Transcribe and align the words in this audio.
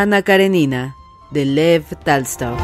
Ana 0.00 0.22
Karenina, 0.22 0.94
de 1.32 1.44
Lev 1.44 1.82
Talstov. 2.04 2.56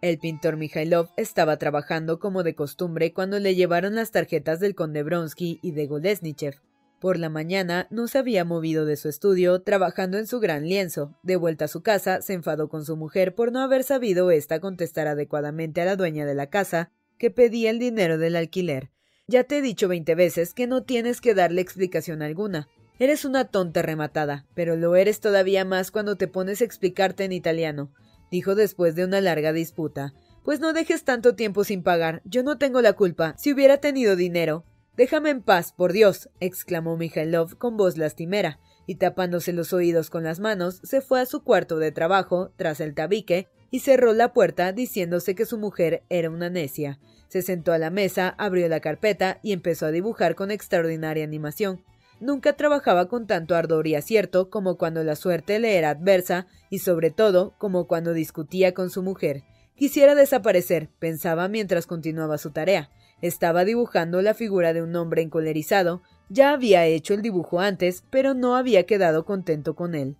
El 0.00 0.18
pintor 0.18 0.56
Mikhailov 0.56 1.10
estaba 1.16 1.56
trabajando 1.58 2.18
como 2.18 2.42
de 2.42 2.56
costumbre 2.56 3.12
cuando 3.12 3.38
le 3.38 3.54
llevaron 3.54 3.94
las 3.94 4.10
tarjetas 4.10 4.58
del 4.58 4.74
conde 4.74 5.04
Bronsky 5.04 5.60
y 5.62 5.70
de 5.70 5.86
Golesnichev. 5.86 6.56
Por 7.04 7.18
la 7.18 7.28
mañana 7.28 7.86
no 7.90 8.08
se 8.08 8.16
había 8.16 8.46
movido 8.46 8.86
de 8.86 8.96
su 8.96 9.10
estudio, 9.10 9.60
trabajando 9.60 10.16
en 10.16 10.26
su 10.26 10.40
gran 10.40 10.66
lienzo. 10.66 11.14
De 11.22 11.36
vuelta 11.36 11.66
a 11.66 11.68
su 11.68 11.82
casa, 11.82 12.22
se 12.22 12.32
enfadó 12.32 12.70
con 12.70 12.86
su 12.86 12.96
mujer 12.96 13.34
por 13.34 13.52
no 13.52 13.60
haber 13.60 13.84
sabido 13.84 14.30
ésta 14.30 14.58
contestar 14.58 15.06
adecuadamente 15.06 15.82
a 15.82 15.84
la 15.84 15.96
dueña 15.96 16.24
de 16.24 16.34
la 16.34 16.48
casa, 16.48 16.92
que 17.18 17.30
pedía 17.30 17.68
el 17.68 17.78
dinero 17.78 18.16
del 18.16 18.36
alquiler. 18.36 18.90
Ya 19.26 19.44
te 19.44 19.58
he 19.58 19.60
dicho 19.60 19.86
veinte 19.86 20.14
veces 20.14 20.54
que 20.54 20.66
no 20.66 20.84
tienes 20.84 21.20
que 21.20 21.34
darle 21.34 21.60
explicación 21.60 22.22
alguna. 22.22 22.68
Eres 22.98 23.26
una 23.26 23.48
tonta 23.48 23.82
rematada, 23.82 24.46
pero 24.54 24.74
lo 24.74 24.96
eres 24.96 25.20
todavía 25.20 25.66
más 25.66 25.90
cuando 25.90 26.16
te 26.16 26.26
pones 26.26 26.62
a 26.62 26.64
explicarte 26.64 27.24
en 27.24 27.32
italiano, 27.32 27.92
dijo 28.30 28.54
después 28.54 28.94
de 28.94 29.04
una 29.04 29.20
larga 29.20 29.52
disputa. 29.52 30.14
Pues 30.42 30.58
no 30.58 30.72
dejes 30.72 31.04
tanto 31.04 31.34
tiempo 31.34 31.64
sin 31.64 31.82
pagar. 31.82 32.22
Yo 32.24 32.42
no 32.42 32.56
tengo 32.56 32.80
la 32.80 32.94
culpa. 32.94 33.34
Si 33.36 33.52
hubiera 33.52 33.76
tenido 33.76 34.16
dinero. 34.16 34.64
Déjame 34.96 35.30
en 35.30 35.42
paz, 35.42 35.72
por 35.72 35.92
Dios. 35.92 36.30
exclamó 36.38 36.96
Mijailov 36.96 37.58
con 37.58 37.76
voz 37.76 37.98
lastimera, 37.98 38.60
y 38.86 38.96
tapándose 38.96 39.52
los 39.52 39.72
oídos 39.72 40.08
con 40.08 40.22
las 40.22 40.38
manos, 40.38 40.80
se 40.84 41.00
fue 41.00 41.20
a 41.20 41.26
su 41.26 41.42
cuarto 41.42 41.78
de 41.78 41.90
trabajo, 41.90 42.52
tras 42.56 42.80
el 42.80 42.94
tabique, 42.94 43.48
y 43.70 43.80
cerró 43.80 44.12
la 44.12 44.32
puerta 44.32 44.72
diciéndose 44.72 45.34
que 45.34 45.46
su 45.46 45.58
mujer 45.58 46.04
era 46.08 46.30
una 46.30 46.48
necia. 46.48 47.00
Se 47.26 47.42
sentó 47.42 47.72
a 47.72 47.78
la 47.78 47.90
mesa, 47.90 48.28
abrió 48.38 48.68
la 48.68 48.78
carpeta 48.78 49.40
y 49.42 49.52
empezó 49.52 49.86
a 49.86 49.90
dibujar 49.90 50.36
con 50.36 50.52
extraordinaria 50.52 51.24
animación. 51.24 51.82
Nunca 52.20 52.52
trabajaba 52.52 53.08
con 53.08 53.26
tanto 53.26 53.56
ardor 53.56 53.88
y 53.88 53.96
acierto 53.96 54.48
como 54.48 54.76
cuando 54.78 55.02
la 55.02 55.16
suerte 55.16 55.58
le 55.58 55.76
era 55.76 55.90
adversa 55.90 56.46
y 56.70 56.78
sobre 56.78 57.10
todo 57.10 57.54
como 57.58 57.88
cuando 57.88 58.12
discutía 58.12 58.74
con 58.74 58.90
su 58.90 59.02
mujer. 59.02 59.42
Quisiera 59.74 60.14
desaparecer, 60.14 60.88
pensaba 61.00 61.48
mientras 61.48 61.88
continuaba 61.88 62.38
su 62.38 62.52
tarea. 62.52 62.90
Estaba 63.24 63.64
dibujando 63.64 64.20
la 64.20 64.34
figura 64.34 64.74
de 64.74 64.82
un 64.82 64.94
hombre 64.96 65.22
encolerizado. 65.22 66.02
Ya 66.28 66.52
había 66.52 66.84
hecho 66.84 67.14
el 67.14 67.22
dibujo 67.22 67.58
antes, 67.58 68.04
pero 68.10 68.34
no 68.34 68.54
había 68.54 68.84
quedado 68.84 69.24
contento 69.24 69.74
con 69.74 69.94
él. 69.94 70.18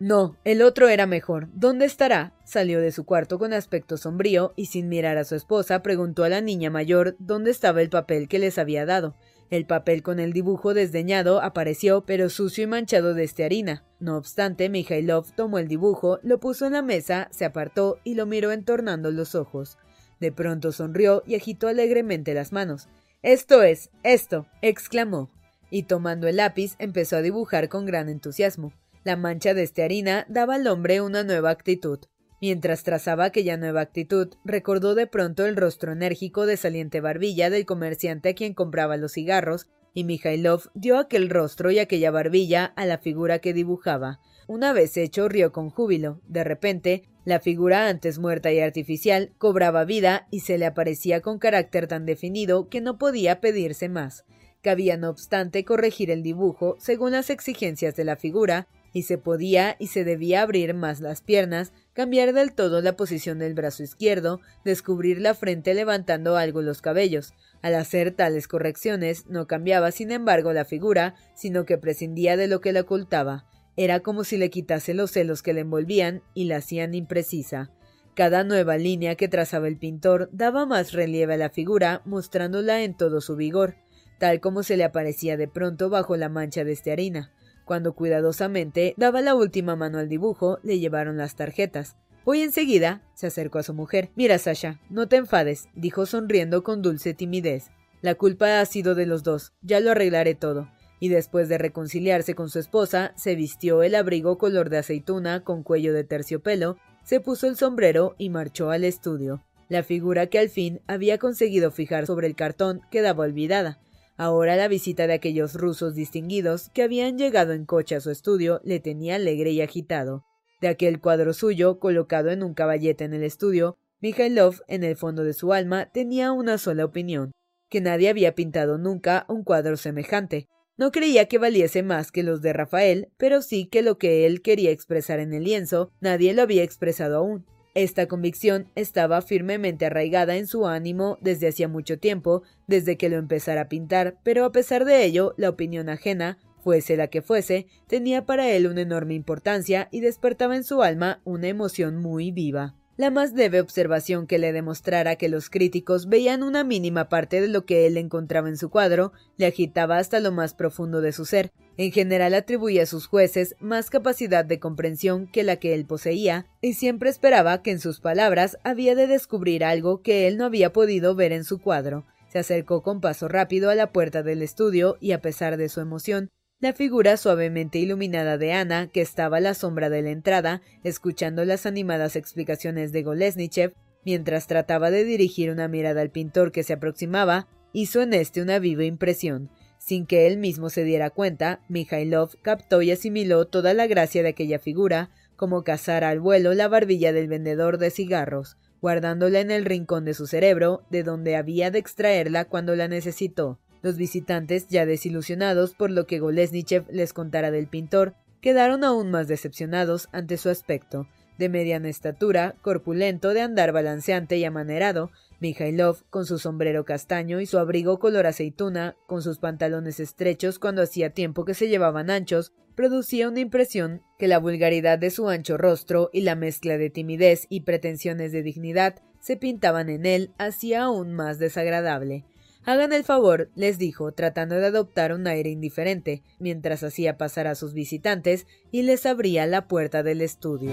No, 0.00 0.38
el 0.44 0.62
otro 0.62 0.88
era 0.88 1.04
mejor. 1.04 1.48
¿Dónde 1.52 1.84
estará? 1.84 2.32
Salió 2.42 2.80
de 2.80 2.90
su 2.90 3.04
cuarto 3.04 3.38
con 3.38 3.52
aspecto 3.52 3.98
sombrío 3.98 4.54
y 4.56 4.64
sin 4.66 4.88
mirar 4.88 5.18
a 5.18 5.24
su 5.24 5.34
esposa 5.34 5.82
preguntó 5.82 6.24
a 6.24 6.30
la 6.30 6.40
niña 6.40 6.70
mayor 6.70 7.16
dónde 7.18 7.50
estaba 7.50 7.82
el 7.82 7.90
papel 7.90 8.28
que 8.28 8.38
les 8.38 8.56
había 8.56 8.86
dado. 8.86 9.14
El 9.50 9.66
papel 9.66 10.02
con 10.02 10.20
el 10.20 10.32
dibujo 10.32 10.72
desdeñado 10.72 11.42
apareció, 11.42 12.06
pero 12.06 12.30
sucio 12.30 12.64
y 12.64 12.66
manchado 12.66 13.12
de 13.12 13.24
estearina. 13.24 13.84
No 14.00 14.16
obstante, 14.16 14.70
Mijailov 14.70 15.34
tomó 15.34 15.58
el 15.58 15.68
dibujo, 15.68 16.18
lo 16.22 16.40
puso 16.40 16.64
en 16.64 16.72
la 16.72 16.82
mesa, 16.82 17.28
se 17.30 17.44
apartó 17.44 17.98
y 18.04 18.14
lo 18.14 18.24
miró 18.24 18.52
entornando 18.52 19.10
los 19.10 19.34
ojos. 19.34 19.76
De 20.24 20.32
pronto 20.32 20.72
sonrió 20.72 21.22
y 21.26 21.34
agitó 21.34 21.68
alegremente 21.68 22.32
las 22.32 22.50
manos. 22.50 22.88
Esto 23.22 23.62
es, 23.62 23.90
esto, 24.04 24.46
exclamó, 24.62 25.28
y 25.68 25.82
tomando 25.82 26.28
el 26.28 26.36
lápiz 26.36 26.76
empezó 26.78 27.16
a 27.16 27.20
dibujar 27.20 27.68
con 27.68 27.84
gran 27.84 28.08
entusiasmo. 28.08 28.72
La 29.04 29.18
mancha 29.18 29.52
de 29.52 29.64
estearina 29.64 30.24
daba 30.30 30.54
al 30.54 30.66
hombre 30.66 31.02
una 31.02 31.24
nueva 31.24 31.50
actitud. 31.50 31.98
Mientras 32.40 32.84
trazaba 32.84 33.26
aquella 33.26 33.58
nueva 33.58 33.82
actitud, 33.82 34.32
recordó 34.46 34.94
de 34.94 35.06
pronto 35.06 35.44
el 35.44 35.56
rostro 35.56 35.92
enérgico 35.92 36.46
de 36.46 36.56
saliente 36.56 37.02
barbilla 37.02 37.50
del 37.50 37.66
comerciante 37.66 38.30
a 38.30 38.34
quien 38.34 38.54
compraba 38.54 38.96
los 38.96 39.12
cigarros, 39.12 39.66
y 39.92 40.04
Mijailov 40.04 40.70
dio 40.72 40.96
aquel 40.96 41.28
rostro 41.28 41.70
y 41.70 41.80
aquella 41.80 42.10
barbilla 42.10 42.72
a 42.76 42.86
la 42.86 42.96
figura 42.96 43.40
que 43.40 43.52
dibujaba. 43.52 44.20
Una 44.46 44.72
vez 44.72 44.96
hecho, 44.96 45.28
rió 45.28 45.52
con 45.52 45.70
júbilo. 45.70 46.20
De 46.28 46.44
repente, 46.44 47.04
la 47.24 47.40
figura 47.40 47.88
antes 47.88 48.18
muerta 48.18 48.52
y 48.52 48.60
artificial 48.60 49.32
cobraba 49.38 49.84
vida 49.84 50.26
y 50.30 50.40
se 50.40 50.58
le 50.58 50.66
aparecía 50.66 51.22
con 51.22 51.38
carácter 51.38 51.86
tan 51.86 52.04
definido 52.04 52.68
que 52.68 52.82
no 52.82 52.98
podía 52.98 53.40
pedirse 53.40 53.88
más. 53.88 54.24
Cabía, 54.60 54.96
no 54.96 55.10
obstante, 55.10 55.64
corregir 55.64 56.10
el 56.10 56.22
dibujo 56.22 56.76
según 56.78 57.12
las 57.12 57.30
exigencias 57.30 57.96
de 57.96 58.04
la 58.04 58.16
figura, 58.16 58.66
y 58.94 59.02
se 59.02 59.18
podía 59.18 59.74
y 59.80 59.88
se 59.88 60.04
debía 60.04 60.42
abrir 60.42 60.72
más 60.72 61.00
las 61.00 61.20
piernas, 61.20 61.72
cambiar 61.94 62.32
del 62.32 62.54
todo 62.54 62.80
la 62.80 62.96
posición 62.96 63.40
del 63.40 63.52
brazo 63.54 63.82
izquierdo, 63.82 64.40
descubrir 64.64 65.20
la 65.20 65.34
frente 65.34 65.74
levantando 65.74 66.36
algo 66.36 66.62
los 66.62 66.80
cabellos. 66.80 67.34
Al 67.60 67.74
hacer 67.74 68.12
tales 68.12 68.46
correcciones 68.46 69.26
no 69.26 69.46
cambiaba, 69.48 69.90
sin 69.90 70.12
embargo, 70.12 70.52
la 70.52 70.64
figura, 70.64 71.16
sino 71.34 71.64
que 71.64 71.76
prescindía 71.76 72.36
de 72.36 72.46
lo 72.46 72.60
que 72.60 72.72
la 72.72 72.82
ocultaba. 72.82 73.46
Era 73.76 74.00
como 74.00 74.24
si 74.24 74.36
le 74.36 74.50
quitase 74.50 74.94
los 74.94 75.10
celos 75.10 75.42
que 75.42 75.52
le 75.52 75.60
envolvían 75.60 76.22
y 76.34 76.44
la 76.44 76.56
hacían 76.56 76.94
imprecisa. 76.94 77.70
Cada 78.14 78.44
nueva 78.44 78.76
línea 78.76 79.16
que 79.16 79.26
trazaba 79.26 79.66
el 79.66 79.76
pintor 79.76 80.28
daba 80.32 80.66
más 80.66 80.92
relieve 80.92 81.34
a 81.34 81.36
la 81.36 81.50
figura, 81.50 82.00
mostrándola 82.04 82.84
en 82.84 82.96
todo 82.96 83.20
su 83.20 83.34
vigor, 83.34 83.74
tal 84.18 84.40
como 84.40 84.62
se 84.62 84.76
le 84.76 84.84
aparecía 84.84 85.36
de 85.36 85.48
pronto 85.48 85.90
bajo 85.90 86.16
la 86.16 86.28
mancha 86.28 86.62
de 86.62 86.72
estearina. 86.72 87.32
Cuando 87.64 87.94
cuidadosamente 87.94 88.94
daba 88.96 89.20
la 89.20 89.34
última 89.34 89.74
mano 89.74 89.98
al 89.98 90.08
dibujo, 90.08 90.58
le 90.62 90.78
llevaron 90.78 91.16
las 91.16 91.34
tarjetas. 91.34 91.96
Hoy 92.24 92.42
enseguida 92.42 93.02
se 93.14 93.26
acercó 93.26 93.58
a 93.58 93.64
su 93.64 93.74
mujer. 93.74 94.10
Mira, 94.14 94.38
Sasha, 94.38 94.80
no 94.90 95.08
te 95.08 95.16
enfades, 95.16 95.68
dijo 95.74 96.06
sonriendo 96.06 96.62
con 96.62 96.82
dulce 96.82 97.14
timidez. 97.14 97.70
La 98.00 98.14
culpa 98.14 98.60
ha 98.60 98.66
sido 98.66 98.94
de 98.94 99.06
los 99.06 99.24
dos. 99.24 99.54
Ya 99.62 99.80
lo 99.80 99.90
arreglaré 99.90 100.34
todo. 100.34 100.68
Y 101.04 101.10
después 101.10 101.50
de 101.50 101.58
reconciliarse 101.58 102.34
con 102.34 102.48
su 102.48 102.58
esposa, 102.58 103.12
se 103.14 103.34
vistió 103.34 103.82
el 103.82 103.94
abrigo 103.94 104.38
color 104.38 104.70
de 104.70 104.78
aceituna 104.78 105.44
con 105.44 105.62
cuello 105.62 105.92
de 105.92 106.02
terciopelo, 106.02 106.78
se 107.04 107.20
puso 107.20 107.46
el 107.46 107.56
sombrero 107.56 108.14
y 108.16 108.30
marchó 108.30 108.70
al 108.70 108.84
estudio. 108.84 109.44
La 109.68 109.82
figura 109.82 110.28
que 110.28 110.38
al 110.38 110.48
fin 110.48 110.80
había 110.86 111.18
conseguido 111.18 111.70
fijar 111.70 112.06
sobre 112.06 112.26
el 112.26 112.34
cartón 112.34 112.80
quedaba 112.90 113.24
olvidada. 113.24 113.82
Ahora 114.16 114.56
la 114.56 114.66
visita 114.66 115.06
de 115.06 115.12
aquellos 115.12 115.56
rusos 115.56 115.94
distinguidos 115.94 116.70
que 116.70 116.82
habían 116.82 117.18
llegado 117.18 117.52
en 117.52 117.66
coche 117.66 117.96
a 117.96 118.00
su 118.00 118.10
estudio 118.10 118.62
le 118.64 118.80
tenía 118.80 119.16
alegre 119.16 119.50
y 119.50 119.60
agitado. 119.60 120.24
De 120.62 120.68
aquel 120.68 121.02
cuadro 121.02 121.34
suyo, 121.34 121.80
colocado 121.80 122.30
en 122.30 122.42
un 122.42 122.54
caballete 122.54 123.04
en 123.04 123.12
el 123.12 123.24
estudio, 123.24 123.76
Mijailov, 124.00 124.62
en 124.68 124.84
el 124.84 124.96
fondo 124.96 125.22
de 125.22 125.34
su 125.34 125.52
alma, 125.52 125.84
tenía 125.92 126.32
una 126.32 126.56
sola 126.56 126.86
opinión, 126.86 127.32
que 127.68 127.82
nadie 127.82 128.08
había 128.08 128.34
pintado 128.34 128.78
nunca 128.78 129.26
un 129.28 129.44
cuadro 129.44 129.76
semejante. 129.76 130.48
No 130.76 130.90
creía 130.90 131.26
que 131.26 131.38
valiese 131.38 131.84
más 131.84 132.10
que 132.10 132.24
los 132.24 132.42
de 132.42 132.52
Rafael, 132.52 133.08
pero 133.16 133.42
sí 133.42 133.66
que 133.66 133.82
lo 133.82 133.96
que 133.96 134.26
él 134.26 134.42
quería 134.42 134.70
expresar 134.70 135.20
en 135.20 135.32
el 135.32 135.44
lienzo 135.44 135.92
nadie 136.00 136.34
lo 136.34 136.42
había 136.42 136.64
expresado 136.64 137.18
aún. 137.18 137.46
Esta 137.74 138.06
convicción 138.06 138.70
estaba 138.74 139.22
firmemente 139.22 139.86
arraigada 139.86 140.36
en 140.36 140.46
su 140.46 140.66
ánimo 140.66 141.18
desde 141.20 141.48
hacía 141.48 141.68
mucho 141.68 141.98
tiempo, 141.98 142.42
desde 142.66 142.96
que 142.96 143.08
lo 143.08 143.16
empezara 143.16 143.62
a 143.62 143.68
pintar, 143.68 144.18
pero 144.24 144.44
a 144.44 144.52
pesar 144.52 144.84
de 144.84 145.04
ello, 145.04 145.34
la 145.36 145.48
opinión 145.48 145.88
ajena, 145.88 146.38
fuese 146.62 146.96
la 146.96 147.08
que 147.08 147.22
fuese, 147.22 147.66
tenía 147.86 148.26
para 148.26 148.50
él 148.50 148.66
una 148.66 148.80
enorme 148.80 149.14
importancia 149.14 149.88
y 149.92 150.00
despertaba 150.00 150.56
en 150.56 150.64
su 150.64 150.82
alma 150.82 151.20
una 151.24 151.48
emoción 151.48 151.96
muy 151.96 152.32
viva. 152.32 152.74
La 152.96 153.10
más 153.10 153.32
leve 153.32 153.60
observación 153.60 154.28
que 154.28 154.38
le 154.38 154.52
demostrara 154.52 155.16
que 155.16 155.28
los 155.28 155.50
críticos 155.50 156.08
veían 156.08 156.44
una 156.44 156.62
mínima 156.62 157.08
parte 157.08 157.40
de 157.40 157.48
lo 157.48 157.66
que 157.66 157.86
él 157.86 157.96
encontraba 157.96 158.48
en 158.48 158.56
su 158.56 158.70
cuadro 158.70 159.12
le 159.36 159.46
agitaba 159.46 159.98
hasta 159.98 160.20
lo 160.20 160.30
más 160.30 160.54
profundo 160.54 161.00
de 161.00 161.10
su 161.10 161.24
ser. 161.24 161.50
En 161.76 161.90
general 161.90 162.34
atribuía 162.34 162.84
a 162.84 162.86
sus 162.86 163.08
jueces 163.08 163.56
más 163.58 163.90
capacidad 163.90 164.44
de 164.44 164.60
comprensión 164.60 165.26
que 165.26 165.42
la 165.42 165.56
que 165.56 165.74
él 165.74 165.86
poseía, 165.86 166.46
y 166.60 166.74
siempre 166.74 167.10
esperaba 167.10 167.62
que 167.62 167.72
en 167.72 167.80
sus 167.80 167.98
palabras 167.98 168.58
había 168.62 168.94
de 168.94 169.08
descubrir 169.08 169.64
algo 169.64 170.00
que 170.00 170.28
él 170.28 170.36
no 170.36 170.44
había 170.44 170.72
podido 170.72 171.16
ver 171.16 171.32
en 171.32 171.42
su 171.42 171.58
cuadro. 171.58 172.04
Se 172.28 172.38
acercó 172.38 172.84
con 172.84 173.00
paso 173.00 173.26
rápido 173.26 173.70
a 173.70 173.74
la 173.74 173.90
puerta 173.90 174.22
del 174.22 174.40
estudio 174.40 174.98
y 175.00 175.10
a 175.10 175.20
pesar 175.20 175.56
de 175.56 175.68
su 175.68 175.80
emoción, 175.80 176.30
la 176.64 176.72
figura 176.72 177.18
suavemente 177.18 177.78
iluminada 177.78 178.38
de 178.38 178.54
Ana, 178.54 178.86
que 178.86 179.02
estaba 179.02 179.36
a 179.36 179.40
la 179.40 179.52
sombra 179.52 179.90
de 179.90 180.00
la 180.00 180.08
entrada, 180.08 180.62
escuchando 180.82 181.44
las 181.44 181.66
animadas 181.66 182.16
explicaciones 182.16 182.90
de 182.90 183.02
Golesnichev, 183.02 183.74
mientras 184.02 184.46
trataba 184.46 184.90
de 184.90 185.04
dirigir 185.04 185.50
una 185.50 185.68
mirada 185.68 186.00
al 186.00 186.08
pintor 186.08 186.52
que 186.52 186.62
se 186.62 186.72
aproximaba, 186.72 187.48
hizo 187.74 188.00
en 188.00 188.14
este 188.14 188.40
una 188.40 188.60
viva 188.60 188.84
impresión. 188.84 189.50
Sin 189.76 190.06
que 190.06 190.26
él 190.26 190.38
mismo 190.38 190.70
se 190.70 190.84
diera 190.84 191.10
cuenta, 191.10 191.60
Mikhailov 191.68 192.40
captó 192.40 192.80
y 192.80 192.92
asimiló 192.92 193.44
toda 193.44 193.74
la 193.74 193.86
gracia 193.86 194.22
de 194.22 194.30
aquella 194.30 194.58
figura, 194.58 195.10
como 195.36 195.64
cazar 195.64 196.02
al 196.02 196.18
vuelo 196.18 196.54
la 196.54 196.68
barbilla 196.68 197.12
del 197.12 197.28
vendedor 197.28 197.76
de 197.76 197.90
cigarros, 197.90 198.56
guardándola 198.80 199.40
en 199.40 199.50
el 199.50 199.66
rincón 199.66 200.06
de 200.06 200.14
su 200.14 200.26
cerebro, 200.26 200.86
de 200.88 201.02
donde 201.02 201.36
había 201.36 201.70
de 201.70 201.80
extraerla 201.80 202.46
cuando 202.46 202.74
la 202.74 202.88
necesitó. 202.88 203.60
Los 203.84 203.98
visitantes, 203.98 204.66
ya 204.68 204.86
desilusionados 204.86 205.74
por 205.74 205.90
lo 205.90 206.06
que 206.06 206.18
Golesnichev 206.18 206.86
les 206.90 207.12
contara 207.12 207.50
del 207.50 207.66
pintor, 207.66 208.14
quedaron 208.40 208.82
aún 208.82 209.10
más 209.10 209.28
decepcionados 209.28 210.08
ante 210.10 210.38
su 210.38 210.48
aspecto. 210.48 211.06
De 211.36 211.50
mediana 211.50 211.90
estatura, 211.90 212.54
corpulento, 212.62 213.34
de 213.34 213.42
andar 213.42 213.72
balanceante 213.72 214.38
y 214.38 214.44
amanerado, 214.46 215.10
Mikhailov, 215.40 216.02
con 216.08 216.24
su 216.24 216.38
sombrero 216.38 216.86
castaño 216.86 217.40
y 217.40 217.46
su 217.46 217.58
abrigo 217.58 217.98
color 217.98 218.26
aceituna, 218.26 218.96
con 219.06 219.20
sus 219.20 219.36
pantalones 219.36 220.00
estrechos 220.00 220.58
cuando 220.58 220.80
hacía 220.80 221.10
tiempo 221.10 221.44
que 221.44 221.52
se 221.52 221.68
llevaban 221.68 222.08
anchos, 222.08 222.54
producía 222.74 223.28
una 223.28 223.40
impresión 223.40 224.00
que 224.18 224.28
la 224.28 224.38
vulgaridad 224.38 224.98
de 224.98 225.10
su 225.10 225.28
ancho 225.28 225.58
rostro 225.58 226.08
y 226.10 226.22
la 226.22 226.36
mezcla 226.36 226.78
de 226.78 226.88
timidez 226.88 227.44
y 227.50 227.60
pretensiones 227.60 228.32
de 228.32 228.42
dignidad 228.42 229.02
se 229.20 229.36
pintaban 229.36 229.90
en 229.90 230.06
él 230.06 230.32
hacía 230.38 230.84
aún 230.84 231.12
más 231.12 231.38
desagradable. 231.38 232.24
Hagan 232.66 232.94
el 232.94 233.04
favor, 233.04 233.50
les 233.54 233.76
dijo, 233.76 234.12
tratando 234.12 234.54
de 234.54 234.66
adoptar 234.66 235.12
un 235.12 235.26
aire 235.26 235.50
indiferente, 235.50 236.22
mientras 236.38 236.82
hacía 236.82 237.18
pasar 237.18 237.46
a 237.46 237.54
sus 237.54 237.74
visitantes 237.74 238.46
y 238.70 238.82
les 238.82 239.04
abría 239.04 239.46
la 239.46 239.68
puerta 239.68 240.02
del 240.02 240.22
estudio. 240.22 240.72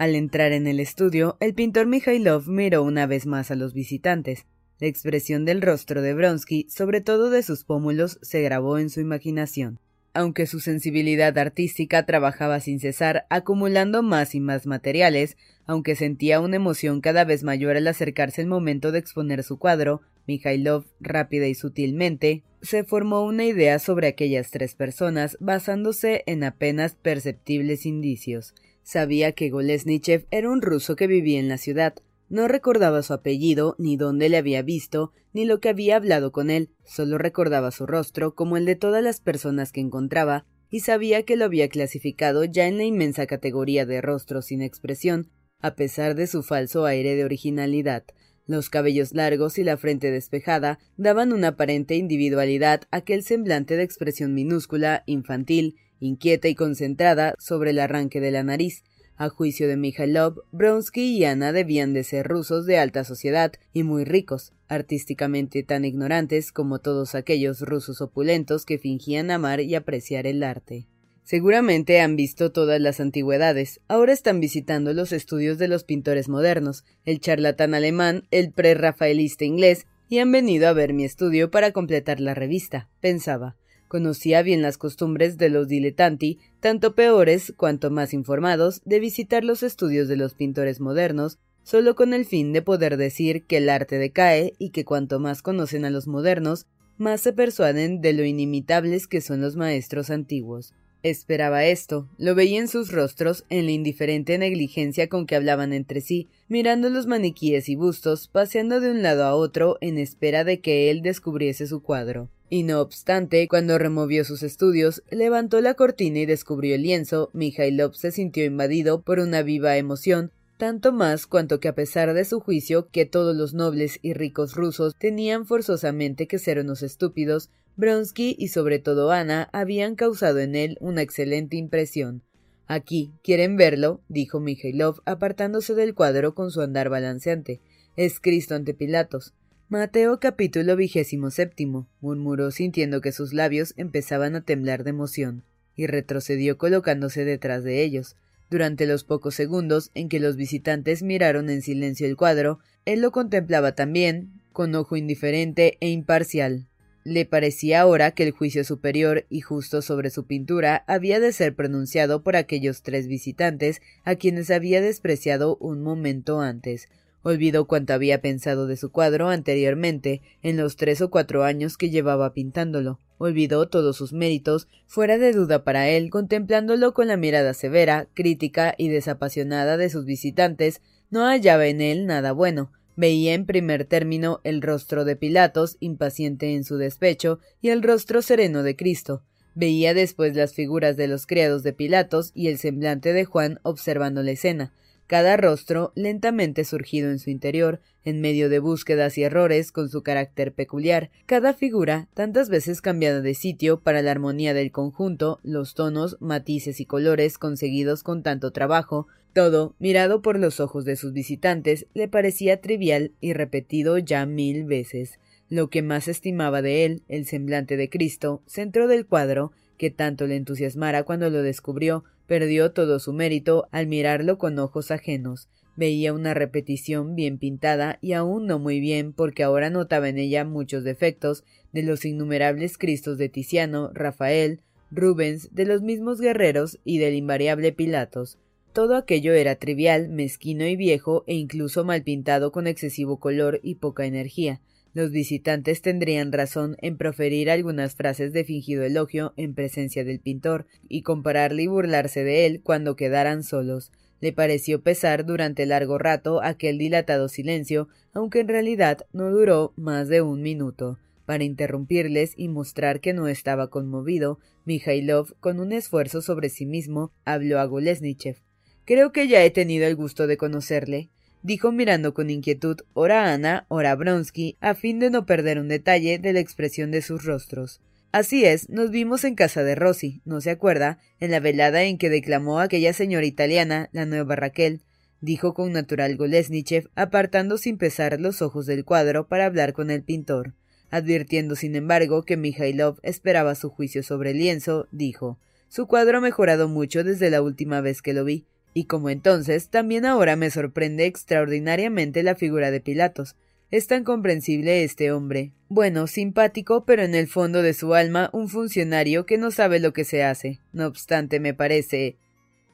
Al 0.00 0.14
entrar 0.14 0.52
en 0.52 0.66
el 0.66 0.80
estudio, 0.80 1.36
el 1.40 1.52
pintor 1.52 1.86
Mikhailov 1.86 2.48
miró 2.48 2.82
una 2.82 3.06
vez 3.06 3.26
más 3.26 3.50
a 3.50 3.54
los 3.54 3.74
visitantes. 3.74 4.46
La 4.78 4.86
expresión 4.86 5.44
del 5.44 5.60
rostro 5.60 6.00
de 6.00 6.14
Bronsky, 6.14 6.66
sobre 6.70 7.02
todo 7.02 7.28
de 7.28 7.42
sus 7.42 7.64
pómulos, 7.64 8.18
se 8.22 8.40
grabó 8.40 8.78
en 8.78 8.88
su 8.88 9.00
imaginación. 9.00 9.78
Aunque 10.14 10.46
su 10.46 10.60
sensibilidad 10.60 11.36
artística 11.36 12.06
trabajaba 12.06 12.60
sin 12.60 12.80
cesar, 12.80 13.26
acumulando 13.28 14.02
más 14.02 14.34
y 14.34 14.40
más 14.40 14.64
materiales, 14.64 15.36
aunque 15.66 15.94
sentía 15.96 16.40
una 16.40 16.56
emoción 16.56 17.02
cada 17.02 17.26
vez 17.26 17.42
mayor 17.42 17.76
al 17.76 17.86
acercarse 17.86 18.40
el 18.40 18.46
momento 18.46 18.92
de 18.92 19.00
exponer 19.00 19.42
su 19.42 19.58
cuadro, 19.58 20.00
Mikhailov, 20.26 20.86
rápida 21.00 21.46
y 21.46 21.54
sutilmente, 21.54 22.42
se 22.62 22.84
formó 22.84 23.22
una 23.26 23.44
idea 23.44 23.78
sobre 23.78 24.06
aquellas 24.06 24.50
tres 24.50 24.74
personas 24.74 25.36
basándose 25.40 26.22
en 26.24 26.42
apenas 26.42 26.94
perceptibles 26.94 27.84
indicios. 27.84 28.54
Sabía 28.90 29.30
que 29.30 29.50
Golesnichev 29.50 30.26
era 30.32 30.50
un 30.50 30.62
ruso 30.62 30.96
que 30.96 31.06
vivía 31.06 31.38
en 31.38 31.46
la 31.46 31.58
ciudad. 31.58 31.94
No 32.28 32.48
recordaba 32.48 33.04
su 33.04 33.12
apellido, 33.12 33.76
ni 33.78 33.96
dónde 33.96 34.28
le 34.28 34.36
había 34.36 34.62
visto, 34.62 35.12
ni 35.32 35.44
lo 35.44 35.60
que 35.60 35.68
había 35.68 35.94
hablado 35.94 36.32
con 36.32 36.50
él, 36.50 36.70
solo 36.84 37.16
recordaba 37.16 37.70
su 37.70 37.86
rostro 37.86 38.34
como 38.34 38.56
el 38.56 38.64
de 38.64 38.74
todas 38.74 39.04
las 39.04 39.20
personas 39.20 39.70
que 39.70 39.80
encontraba, 39.80 40.44
y 40.70 40.80
sabía 40.80 41.22
que 41.22 41.36
lo 41.36 41.44
había 41.44 41.68
clasificado 41.68 42.42
ya 42.42 42.66
en 42.66 42.78
la 42.78 42.84
inmensa 42.84 43.28
categoría 43.28 43.86
de 43.86 44.00
rostros 44.00 44.46
sin 44.46 44.60
expresión, 44.60 45.30
a 45.60 45.76
pesar 45.76 46.16
de 46.16 46.26
su 46.26 46.42
falso 46.42 46.84
aire 46.84 47.14
de 47.14 47.24
originalidad. 47.24 48.02
Los 48.44 48.70
cabellos 48.70 49.14
largos 49.14 49.56
y 49.58 49.62
la 49.62 49.76
frente 49.76 50.10
despejada 50.10 50.80
daban 50.96 51.32
una 51.32 51.48
aparente 51.48 51.94
individualidad 51.94 52.88
a 52.90 52.96
aquel 52.96 53.22
semblante 53.22 53.76
de 53.76 53.84
expresión 53.84 54.34
minúscula, 54.34 55.04
infantil, 55.06 55.76
inquieta 56.00 56.48
y 56.48 56.54
concentrada 56.54 57.34
sobre 57.38 57.70
el 57.70 57.78
arranque 57.78 58.20
de 58.20 58.30
la 58.30 58.42
nariz. 58.42 58.82
A 59.16 59.28
juicio 59.28 59.68
de 59.68 59.76
Mikhailov, 59.76 60.42
Bronsky 60.50 61.18
y 61.18 61.24
Ana 61.24 61.52
debían 61.52 61.92
de 61.92 62.04
ser 62.04 62.26
rusos 62.26 62.64
de 62.66 62.78
alta 62.78 63.04
sociedad 63.04 63.52
y 63.72 63.82
muy 63.82 64.04
ricos, 64.04 64.54
artísticamente 64.66 65.62
tan 65.62 65.84
ignorantes 65.84 66.52
como 66.52 66.78
todos 66.78 67.14
aquellos 67.14 67.60
rusos 67.60 68.00
opulentos 68.00 68.64
que 68.64 68.78
fingían 68.78 69.30
amar 69.30 69.60
y 69.60 69.74
apreciar 69.74 70.26
el 70.26 70.42
arte. 70.42 70.86
Seguramente 71.22 72.00
han 72.00 72.16
visto 72.16 72.50
todas 72.50 72.80
las 72.80 72.98
antigüedades. 72.98 73.80
Ahora 73.86 74.12
están 74.12 74.40
visitando 74.40 74.92
los 74.94 75.12
estudios 75.12 75.58
de 75.58 75.68
los 75.68 75.84
pintores 75.84 76.28
modernos, 76.28 76.84
el 77.04 77.20
charlatán 77.20 77.74
alemán, 77.74 78.26
el 78.30 78.50
pre-rafaelista 78.50 79.44
inglés, 79.44 79.86
y 80.08 80.18
han 80.18 80.32
venido 80.32 80.66
a 80.66 80.72
ver 80.72 80.92
mi 80.92 81.04
estudio 81.04 81.50
para 81.50 81.70
completar 81.70 82.18
la 82.18 82.34
revista, 82.34 82.88
pensaba. 83.00 83.56
Conocía 83.90 84.42
bien 84.42 84.62
las 84.62 84.78
costumbres 84.78 85.36
de 85.36 85.48
los 85.48 85.66
dilettanti, 85.66 86.38
tanto 86.60 86.94
peores 86.94 87.52
cuanto 87.56 87.90
más 87.90 88.14
informados, 88.14 88.82
de 88.84 89.00
visitar 89.00 89.42
los 89.42 89.64
estudios 89.64 90.06
de 90.06 90.14
los 90.14 90.34
pintores 90.34 90.78
modernos, 90.80 91.40
solo 91.64 91.96
con 91.96 92.14
el 92.14 92.24
fin 92.24 92.52
de 92.52 92.62
poder 92.62 92.96
decir 92.96 93.46
que 93.46 93.56
el 93.56 93.68
arte 93.68 93.98
decae 93.98 94.54
y 94.60 94.70
que 94.70 94.84
cuanto 94.84 95.18
más 95.18 95.42
conocen 95.42 95.84
a 95.84 95.90
los 95.90 96.06
modernos, 96.06 96.66
más 96.98 97.20
se 97.20 97.32
persuaden 97.32 98.00
de 98.00 98.12
lo 98.12 98.22
inimitables 98.22 99.08
que 99.08 99.20
son 99.20 99.40
los 99.40 99.56
maestros 99.56 100.10
antiguos. 100.10 100.72
Esperaba 101.02 101.64
esto, 101.64 102.08
lo 102.16 102.36
veía 102.36 102.60
en 102.60 102.68
sus 102.68 102.92
rostros, 102.92 103.44
en 103.48 103.64
la 103.66 103.72
indiferente 103.72 104.38
negligencia 104.38 105.08
con 105.08 105.26
que 105.26 105.34
hablaban 105.34 105.72
entre 105.72 106.00
sí, 106.00 106.28
mirando 106.46 106.90
los 106.90 107.08
maniquíes 107.08 107.68
y 107.68 107.74
bustos, 107.74 108.28
paseando 108.28 108.78
de 108.78 108.92
un 108.92 109.02
lado 109.02 109.24
a 109.24 109.34
otro 109.34 109.78
en 109.80 109.98
espera 109.98 110.44
de 110.44 110.60
que 110.60 110.92
él 110.92 111.02
descubriese 111.02 111.66
su 111.66 111.82
cuadro. 111.82 112.30
Y 112.52 112.64
no 112.64 112.80
obstante, 112.80 113.46
cuando 113.46 113.78
removió 113.78 114.24
sus 114.24 114.42
estudios, 114.42 115.04
levantó 115.08 115.60
la 115.60 115.74
cortina 115.74 116.18
y 116.18 116.26
descubrió 116.26 116.74
el 116.74 116.82
lienzo, 116.82 117.30
Mikhailov 117.32 117.94
se 117.94 118.10
sintió 118.10 118.44
invadido 118.44 119.02
por 119.02 119.20
una 119.20 119.42
viva 119.42 119.76
emoción, 119.76 120.32
tanto 120.56 120.92
más 120.92 121.28
cuanto 121.28 121.60
que 121.60 121.68
a 121.68 121.76
pesar 121.76 122.12
de 122.12 122.24
su 122.24 122.40
juicio 122.40 122.88
que 122.90 123.06
todos 123.06 123.36
los 123.36 123.54
nobles 123.54 124.00
y 124.02 124.14
ricos 124.14 124.56
rusos 124.56 124.96
tenían 124.98 125.46
forzosamente 125.46 126.26
que 126.26 126.40
ser 126.40 126.58
unos 126.58 126.82
estúpidos, 126.82 127.50
Bronsky 127.76 128.34
y 128.36 128.48
sobre 128.48 128.80
todo 128.80 129.12
Ana 129.12 129.48
habían 129.52 129.94
causado 129.94 130.40
en 130.40 130.56
él 130.56 130.76
una 130.80 131.02
excelente 131.02 131.56
impresión. 131.56 132.24
Aquí, 132.66 133.12
¿quieren 133.22 133.56
verlo? 133.56 134.00
dijo 134.08 134.40
Mikhailov, 134.40 135.02
apartándose 135.04 135.76
del 135.76 135.94
cuadro 135.94 136.34
con 136.34 136.50
su 136.50 136.60
andar 136.62 136.88
balanceante. 136.88 137.60
Es 137.96 138.18
Cristo 138.18 138.56
ante 138.56 138.74
Pilatos. 138.74 139.34
Mateo 139.70 140.18
capítulo 140.18 140.74
vigésimo 140.74 141.30
séptimo, 141.30 141.86
murmuró 142.00 142.50
sintiendo 142.50 143.00
que 143.00 143.12
sus 143.12 143.32
labios 143.32 143.72
empezaban 143.76 144.34
a 144.34 144.40
temblar 144.40 144.82
de 144.82 144.90
emoción, 144.90 145.44
y 145.76 145.86
retrocedió 145.86 146.58
colocándose 146.58 147.24
detrás 147.24 147.62
de 147.62 147.84
ellos. 147.84 148.16
Durante 148.50 148.84
los 148.84 149.04
pocos 149.04 149.36
segundos 149.36 149.92
en 149.94 150.08
que 150.08 150.18
los 150.18 150.34
visitantes 150.34 151.04
miraron 151.04 151.50
en 151.50 151.62
silencio 151.62 152.08
el 152.08 152.16
cuadro, 152.16 152.58
él 152.84 153.00
lo 153.00 153.12
contemplaba 153.12 153.76
también, 153.76 154.42
con 154.52 154.74
ojo 154.74 154.96
indiferente 154.96 155.78
e 155.78 155.90
imparcial. 155.90 156.66
Le 157.04 157.24
parecía 157.24 157.82
ahora 157.82 158.10
que 158.10 158.24
el 158.24 158.32
juicio 158.32 158.64
superior 158.64 159.24
y 159.30 159.40
justo 159.40 159.82
sobre 159.82 160.10
su 160.10 160.26
pintura 160.26 160.82
había 160.88 161.20
de 161.20 161.32
ser 161.32 161.54
pronunciado 161.54 162.24
por 162.24 162.34
aquellos 162.34 162.82
tres 162.82 163.06
visitantes 163.06 163.80
a 164.02 164.16
quienes 164.16 164.50
había 164.50 164.80
despreciado 164.80 165.56
un 165.58 165.80
momento 165.80 166.40
antes. 166.40 166.88
Olvidó 167.22 167.66
cuanto 167.66 167.92
había 167.92 168.20
pensado 168.20 168.66
de 168.66 168.76
su 168.76 168.90
cuadro 168.90 169.28
anteriormente, 169.28 170.22
en 170.42 170.56
los 170.56 170.76
tres 170.76 171.00
o 171.00 171.10
cuatro 171.10 171.44
años 171.44 171.76
que 171.76 171.90
llevaba 171.90 172.32
pintándolo 172.32 172.98
olvidó 173.20 173.68
todos 173.68 173.98
sus 173.98 174.14
méritos, 174.14 174.66
fuera 174.86 175.18
de 175.18 175.32
duda 175.32 175.62
para 175.62 175.90
él, 175.90 176.08
contemplándolo 176.08 176.94
con 176.94 177.06
la 177.06 177.18
mirada 177.18 177.52
severa, 177.52 178.08
crítica 178.14 178.74
y 178.78 178.88
desapasionada 178.88 179.76
de 179.76 179.90
sus 179.90 180.06
visitantes, 180.06 180.80
no 181.10 181.26
hallaba 181.26 181.66
en 181.66 181.82
él 181.82 182.06
nada 182.06 182.32
bueno. 182.32 182.72
Veía 182.96 183.34
en 183.34 183.44
primer 183.44 183.84
término 183.84 184.40
el 184.42 184.62
rostro 184.62 185.04
de 185.04 185.16
Pilatos, 185.16 185.76
impaciente 185.80 186.54
en 186.54 186.64
su 186.64 186.78
despecho, 186.78 187.40
y 187.60 187.68
el 187.68 187.82
rostro 187.82 188.22
sereno 188.22 188.62
de 188.62 188.74
Cristo. 188.74 189.22
Veía 189.54 189.92
después 189.92 190.34
las 190.34 190.54
figuras 190.54 190.96
de 190.96 191.06
los 191.06 191.26
criados 191.26 191.62
de 191.62 191.74
Pilatos 191.74 192.32
y 192.34 192.48
el 192.48 192.56
semblante 192.56 193.12
de 193.12 193.26
Juan 193.26 193.60
observando 193.62 194.22
la 194.22 194.30
escena 194.30 194.72
cada 195.10 195.36
rostro 195.36 195.90
lentamente 195.96 196.62
surgido 196.62 197.10
en 197.10 197.18
su 197.18 197.30
interior, 197.30 197.80
en 198.04 198.20
medio 198.20 198.48
de 198.48 198.60
búsquedas 198.60 199.18
y 199.18 199.24
errores 199.24 199.72
con 199.72 199.88
su 199.88 200.04
carácter 200.04 200.52
peculiar, 200.52 201.10
cada 201.26 201.52
figura 201.52 202.06
tantas 202.14 202.48
veces 202.48 202.80
cambiada 202.80 203.20
de 203.20 203.34
sitio 203.34 203.80
para 203.80 204.02
la 204.02 204.12
armonía 204.12 204.54
del 204.54 204.70
conjunto, 204.70 205.40
los 205.42 205.74
tonos, 205.74 206.16
matices 206.20 206.78
y 206.78 206.86
colores 206.86 207.38
conseguidos 207.38 208.04
con 208.04 208.22
tanto 208.22 208.52
trabajo, 208.52 209.08
todo, 209.32 209.74
mirado 209.80 210.22
por 210.22 210.38
los 210.38 210.60
ojos 210.60 210.84
de 210.84 210.94
sus 210.94 211.12
visitantes, 211.12 211.86
le 211.92 212.06
parecía 212.06 212.60
trivial 212.60 213.10
y 213.20 213.32
repetido 213.32 213.98
ya 213.98 214.26
mil 214.26 214.64
veces. 214.64 215.18
Lo 215.48 215.70
que 215.70 215.82
más 215.82 216.06
estimaba 216.06 216.62
de 216.62 216.84
él, 216.84 217.02
el 217.08 217.26
semblante 217.26 217.76
de 217.76 217.90
Cristo, 217.90 218.44
centro 218.46 218.86
del 218.86 219.06
cuadro, 219.06 219.50
que 219.76 219.90
tanto 219.90 220.28
le 220.28 220.36
entusiasmara 220.36 221.02
cuando 221.02 221.30
lo 221.30 221.42
descubrió, 221.42 222.04
perdió 222.30 222.70
todo 222.70 223.00
su 223.00 223.12
mérito 223.12 223.66
al 223.72 223.88
mirarlo 223.88 224.38
con 224.38 224.56
ojos 224.60 224.92
ajenos. 224.92 225.48
Veía 225.74 226.12
una 226.12 226.32
repetición 226.32 227.16
bien 227.16 227.38
pintada 227.38 227.98
y 228.00 228.12
aún 228.12 228.46
no 228.46 228.60
muy 228.60 228.78
bien 228.78 229.12
porque 229.12 229.42
ahora 229.42 229.68
notaba 229.68 230.08
en 230.08 230.16
ella 230.16 230.44
muchos 230.44 230.84
defectos 230.84 231.42
de 231.72 231.82
los 231.82 232.04
innumerables 232.04 232.78
Cristos 232.78 233.18
de 233.18 233.30
Tiziano, 233.30 233.90
Rafael, 233.94 234.60
Rubens, 234.92 235.52
de 235.52 235.64
los 235.64 235.82
mismos 235.82 236.20
guerreros 236.20 236.78
y 236.84 236.98
del 236.98 237.16
invariable 237.16 237.72
Pilatos. 237.72 238.38
Todo 238.72 238.94
aquello 238.94 239.32
era 239.32 239.56
trivial, 239.56 240.08
mezquino 240.08 240.64
y 240.68 240.76
viejo 240.76 241.24
e 241.26 241.34
incluso 241.34 241.84
mal 241.84 242.04
pintado 242.04 242.52
con 242.52 242.68
excesivo 242.68 243.18
color 243.18 243.58
y 243.64 243.74
poca 243.74 244.06
energía. 244.06 244.60
Los 244.92 245.12
visitantes 245.12 245.82
tendrían 245.82 246.32
razón 246.32 246.76
en 246.80 246.96
proferir 246.96 247.48
algunas 247.48 247.94
frases 247.94 248.32
de 248.32 248.44
fingido 248.44 248.82
elogio 248.82 249.32
en 249.36 249.54
presencia 249.54 250.04
del 250.04 250.18
pintor 250.18 250.66
y 250.88 251.02
compararle 251.02 251.62
y 251.62 251.66
burlarse 251.68 252.24
de 252.24 252.46
él 252.46 252.60
cuando 252.62 252.96
quedaran 252.96 253.44
solos. 253.44 253.92
Le 254.20 254.32
pareció 254.32 254.82
pesar 254.82 255.24
durante 255.24 255.64
largo 255.64 255.96
rato 255.96 256.42
aquel 256.42 256.76
dilatado 256.76 257.28
silencio, 257.28 257.88
aunque 258.12 258.40
en 258.40 258.48
realidad 258.48 259.06
no 259.12 259.30
duró 259.30 259.72
más 259.76 260.08
de 260.08 260.22
un 260.22 260.42
minuto. 260.42 260.98
Para 261.24 261.44
interrumpirles 261.44 262.34
y 262.36 262.48
mostrar 262.48 263.00
que 263.00 263.12
no 263.12 263.28
estaba 263.28 263.70
conmovido, 263.70 264.40
Mijailov, 264.64 265.36
con 265.38 265.60
un 265.60 265.72
esfuerzo 265.72 266.20
sobre 266.20 266.48
sí 266.48 266.66
mismo, 266.66 267.12
habló 267.24 267.60
a 267.60 267.64
Golesnichev. 267.64 268.38
Creo 268.84 269.12
que 269.12 269.28
ya 269.28 269.44
he 269.44 269.50
tenido 269.50 269.86
el 269.86 269.94
gusto 269.94 270.26
de 270.26 270.36
conocerle 270.36 271.10
dijo 271.42 271.72
mirando 271.72 272.14
con 272.14 272.30
inquietud 272.30 272.78
ora 272.92 273.32
Ana, 273.32 273.66
ora 273.68 273.94
Bronsky, 273.94 274.56
a 274.60 274.74
fin 274.74 274.98
de 274.98 275.10
no 275.10 275.26
perder 275.26 275.58
un 275.58 275.68
detalle 275.68 276.18
de 276.18 276.32
la 276.32 276.40
expresión 276.40 276.90
de 276.90 277.02
sus 277.02 277.24
rostros. 277.24 277.80
Así 278.12 278.44
es, 278.44 278.68
nos 278.68 278.90
vimos 278.90 279.24
en 279.24 279.36
casa 279.36 279.62
de 279.62 279.76
Rossi, 279.76 280.20
¿no 280.24 280.40
se 280.40 280.50
acuerda? 280.50 280.98
En 281.20 281.30
la 281.30 281.38
velada 281.38 281.84
en 281.84 281.96
que 281.96 282.10
declamó 282.10 282.58
aquella 282.58 282.92
señora 282.92 283.24
italiana, 283.24 283.88
la 283.92 284.04
nueva 284.04 284.34
Raquel, 284.34 284.82
dijo 285.20 285.54
con 285.54 285.72
natural 285.72 286.16
Golesnichev, 286.16 286.90
apartando 286.96 287.56
sin 287.56 287.78
pesar 287.78 288.20
los 288.20 288.42
ojos 288.42 288.66
del 288.66 288.84
cuadro 288.84 289.28
para 289.28 289.46
hablar 289.46 289.72
con 289.74 289.90
el 289.90 290.02
pintor. 290.02 290.54
Advirtiendo, 290.90 291.54
sin 291.54 291.76
embargo, 291.76 292.24
que 292.24 292.36
Mijailov 292.36 292.98
esperaba 293.02 293.54
su 293.54 293.70
juicio 293.70 294.02
sobre 294.02 294.32
el 294.32 294.38
lienzo, 294.38 294.88
dijo 294.90 295.38
Su 295.68 295.86
cuadro 295.86 296.18
ha 296.18 296.20
mejorado 296.20 296.68
mucho 296.68 297.04
desde 297.04 297.30
la 297.30 297.42
última 297.42 297.80
vez 297.80 298.02
que 298.02 298.12
lo 298.12 298.24
vi. 298.24 298.44
Y 298.72 298.84
como 298.84 299.10
entonces, 299.10 299.68
también 299.68 300.06
ahora 300.06 300.36
me 300.36 300.50
sorprende 300.50 301.06
extraordinariamente 301.06 302.22
la 302.22 302.34
figura 302.34 302.70
de 302.70 302.80
Pilatos. 302.80 303.36
Es 303.70 303.86
tan 303.86 304.02
comprensible 304.02 304.82
este 304.82 305.12
hombre. 305.12 305.52
Bueno, 305.68 306.08
simpático, 306.08 306.84
pero 306.84 307.02
en 307.02 307.14
el 307.14 307.28
fondo 307.28 307.62
de 307.62 307.72
su 307.72 307.94
alma 307.94 308.30
un 308.32 308.48
funcionario 308.48 309.26
que 309.26 309.38
no 309.38 309.52
sabe 309.52 309.78
lo 309.78 309.92
que 309.92 310.04
se 310.04 310.24
hace. 310.24 310.58
No 310.72 310.86
obstante, 310.86 311.38
me 311.38 311.54
parece. 311.54 312.16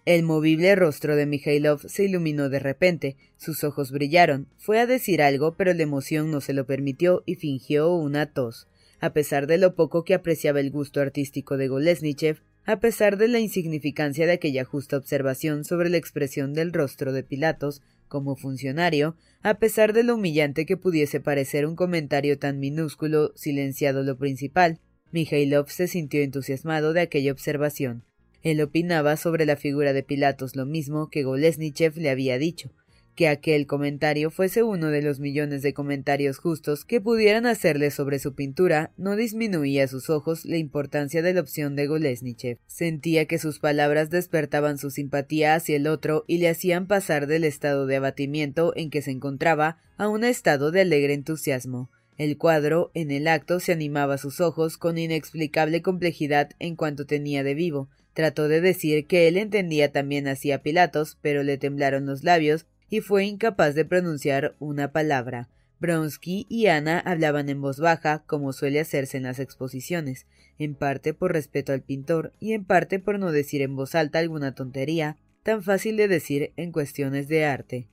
El 0.06 0.22
movible 0.22 0.74
rostro 0.76 1.16
de 1.16 1.26
Mijailov 1.26 1.80
se 1.88 2.04
iluminó 2.04 2.48
de 2.48 2.60
repente, 2.60 3.16
sus 3.36 3.64
ojos 3.64 3.90
brillaron. 3.90 4.48
Fue 4.56 4.78
a 4.78 4.86
decir 4.86 5.20
algo, 5.20 5.56
pero 5.56 5.74
la 5.74 5.82
emoción 5.82 6.30
no 6.30 6.40
se 6.40 6.52
lo 6.52 6.64
permitió 6.64 7.22
y 7.26 7.34
fingió 7.34 7.92
una 7.94 8.32
tos. 8.32 8.68
A 9.00 9.12
pesar 9.12 9.46
de 9.46 9.58
lo 9.58 9.74
poco 9.74 10.04
que 10.04 10.14
apreciaba 10.14 10.60
el 10.60 10.70
gusto 10.70 11.00
artístico 11.00 11.56
de 11.56 11.68
Golesnichev, 11.68 12.42
a 12.64 12.80
pesar 12.80 13.16
de 13.16 13.28
la 13.28 13.38
insignificancia 13.38 14.26
de 14.26 14.32
aquella 14.32 14.64
justa 14.64 14.96
observación 14.96 15.64
sobre 15.64 15.88
la 15.90 15.98
expresión 15.98 16.54
del 16.54 16.72
rostro 16.72 17.12
de 17.12 17.22
Pilatos 17.22 17.82
como 18.08 18.36
funcionario, 18.36 19.16
a 19.42 19.54
pesar 19.54 19.92
de 19.92 20.02
lo 20.02 20.14
humillante 20.14 20.66
que 20.66 20.76
pudiese 20.76 21.20
parecer 21.20 21.66
un 21.66 21.76
comentario 21.76 22.38
tan 22.38 22.58
minúsculo, 22.58 23.32
silenciado 23.36 24.02
lo 24.02 24.16
principal, 24.16 24.80
Mijailov 25.12 25.68
se 25.68 25.86
sintió 25.86 26.22
entusiasmado 26.22 26.92
de 26.92 27.02
aquella 27.02 27.32
observación. 27.32 28.02
Él 28.42 28.60
opinaba 28.60 29.16
sobre 29.16 29.46
la 29.46 29.56
figura 29.56 29.92
de 29.92 30.02
Pilatos 30.02 30.56
lo 30.56 30.66
mismo 30.66 31.10
que 31.10 31.22
Golesnichev 31.22 31.96
le 31.96 32.10
había 32.10 32.38
dicho, 32.38 32.72
que 33.16 33.28
aquel 33.28 33.66
comentario 33.66 34.30
fuese 34.30 34.62
uno 34.62 34.90
de 34.90 35.00
los 35.00 35.18
millones 35.18 35.62
de 35.62 35.72
comentarios 35.72 36.38
justos 36.38 36.84
que 36.84 37.00
pudieran 37.00 37.46
hacerle 37.46 37.90
sobre 37.90 38.18
su 38.18 38.34
pintura 38.34 38.92
no 38.98 39.16
disminuía 39.16 39.84
a 39.84 39.88
sus 39.88 40.10
ojos 40.10 40.44
la 40.44 40.58
importancia 40.58 41.22
de 41.22 41.32
la 41.32 41.40
opción 41.40 41.74
de 41.76 41.86
Golesnichev. 41.86 42.58
Sentía 42.66 43.24
que 43.24 43.38
sus 43.38 43.58
palabras 43.58 44.10
despertaban 44.10 44.76
su 44.76 44.90
simpatía 44.90 45.54
hacia 45.54 45.76
el 45.76 45.86
otro 45.86 46.24
y 46.28 46.38
le 46.38 46.50
hacían 46.50 46.86
pasar 46.86 47.26
del 47.26 47.44
estado 47.44 47.86
de 47.86 47.96
abatimiento 47.96 48.74
en 48.76 48.90
que 48.90 49.00
se 49.00 49.12
encontraba 49.12 49.78
a 49.96 50.08
un 50.08 50.22
estado 50.22 50.70
de 50.70 50.82
alegre 50.82 51.14
entusiasmo. 51.14 51.90
El 52.18 52.36
cuadro, 52.36 52.90
en 52.92 53.10
el 53.10 53.28
acto, 53.28 53.60
se 53.60 53.72
animaba 53.72 54.14
a 54.14 54.18
sus 54.18 54.40
ojos 54.40 54.76
con 54.76 54.98
inexplicable 54.98 55.80
complejidad 55.80 56.50
en 56.58 56.76
cuanto 56.76 57.06
tenía 57.06 57.42
de 57.42 57.54
vivo. 57.54 57.88
Trató 58.12 58.48
de 58.48 58.62
decir 58.62 59.06
que 59.06 59.28
él 59.28 59.36
entendía 59.36 59.92
también 59.92 60.26
así 60.28 60.52
a 60.52 60.62
Pilatos, 60.62 61.18
pero 61.20 61.42
le 61.42 61.58
temblaron 61.58 62.06
los 62.06 62.24
labios 62.24 62.66
y 62.88 63.00
fue 63.00 63.24
incapaz 63.24 63.74
de 63.74 63.84
pronunciar 63.84 64.56
una 64.58 64.92
palabra. 64.92 65.48
Bronsky 65.78 66.46
y 66.48 66.66
Ana 66.66 66.98
hablaban 67.00 67.48
en 67.48 67.60
voz 67.60 67.80
baja, 67.80 68.24
como 68.26 68.52
suele 68.52 68.80
hacerse 68.80 69.18
en 69.18 69.24
las 69.24 69.38
exposiciones, 69.38 70.26
en 70.58 70.74
parte 70.74 71.12
por 71.12 71.32
respeto 71.32 71.72
al 71.72 71.82
pintor 71.82 72.32
y 72.40 72.52
en 72.52 72.64
parte 72.64 72.98
por 72.98 73.18
no 73.18 73.30
decir 73.30 73.60
en 73.60 73.76
voz 73.76 73.94
alta 73.94 74.18
alguna 74.18 74.54
tontería, 74.54 75.18
tan 75.42 75.62
fácil 75.62 75.96
de 75.96 76.08
decir 76.08 76.52
en 76.56 76.72
cuestiones 76.72 77.28
de 77.28 77.44
arte. 77.44 77.88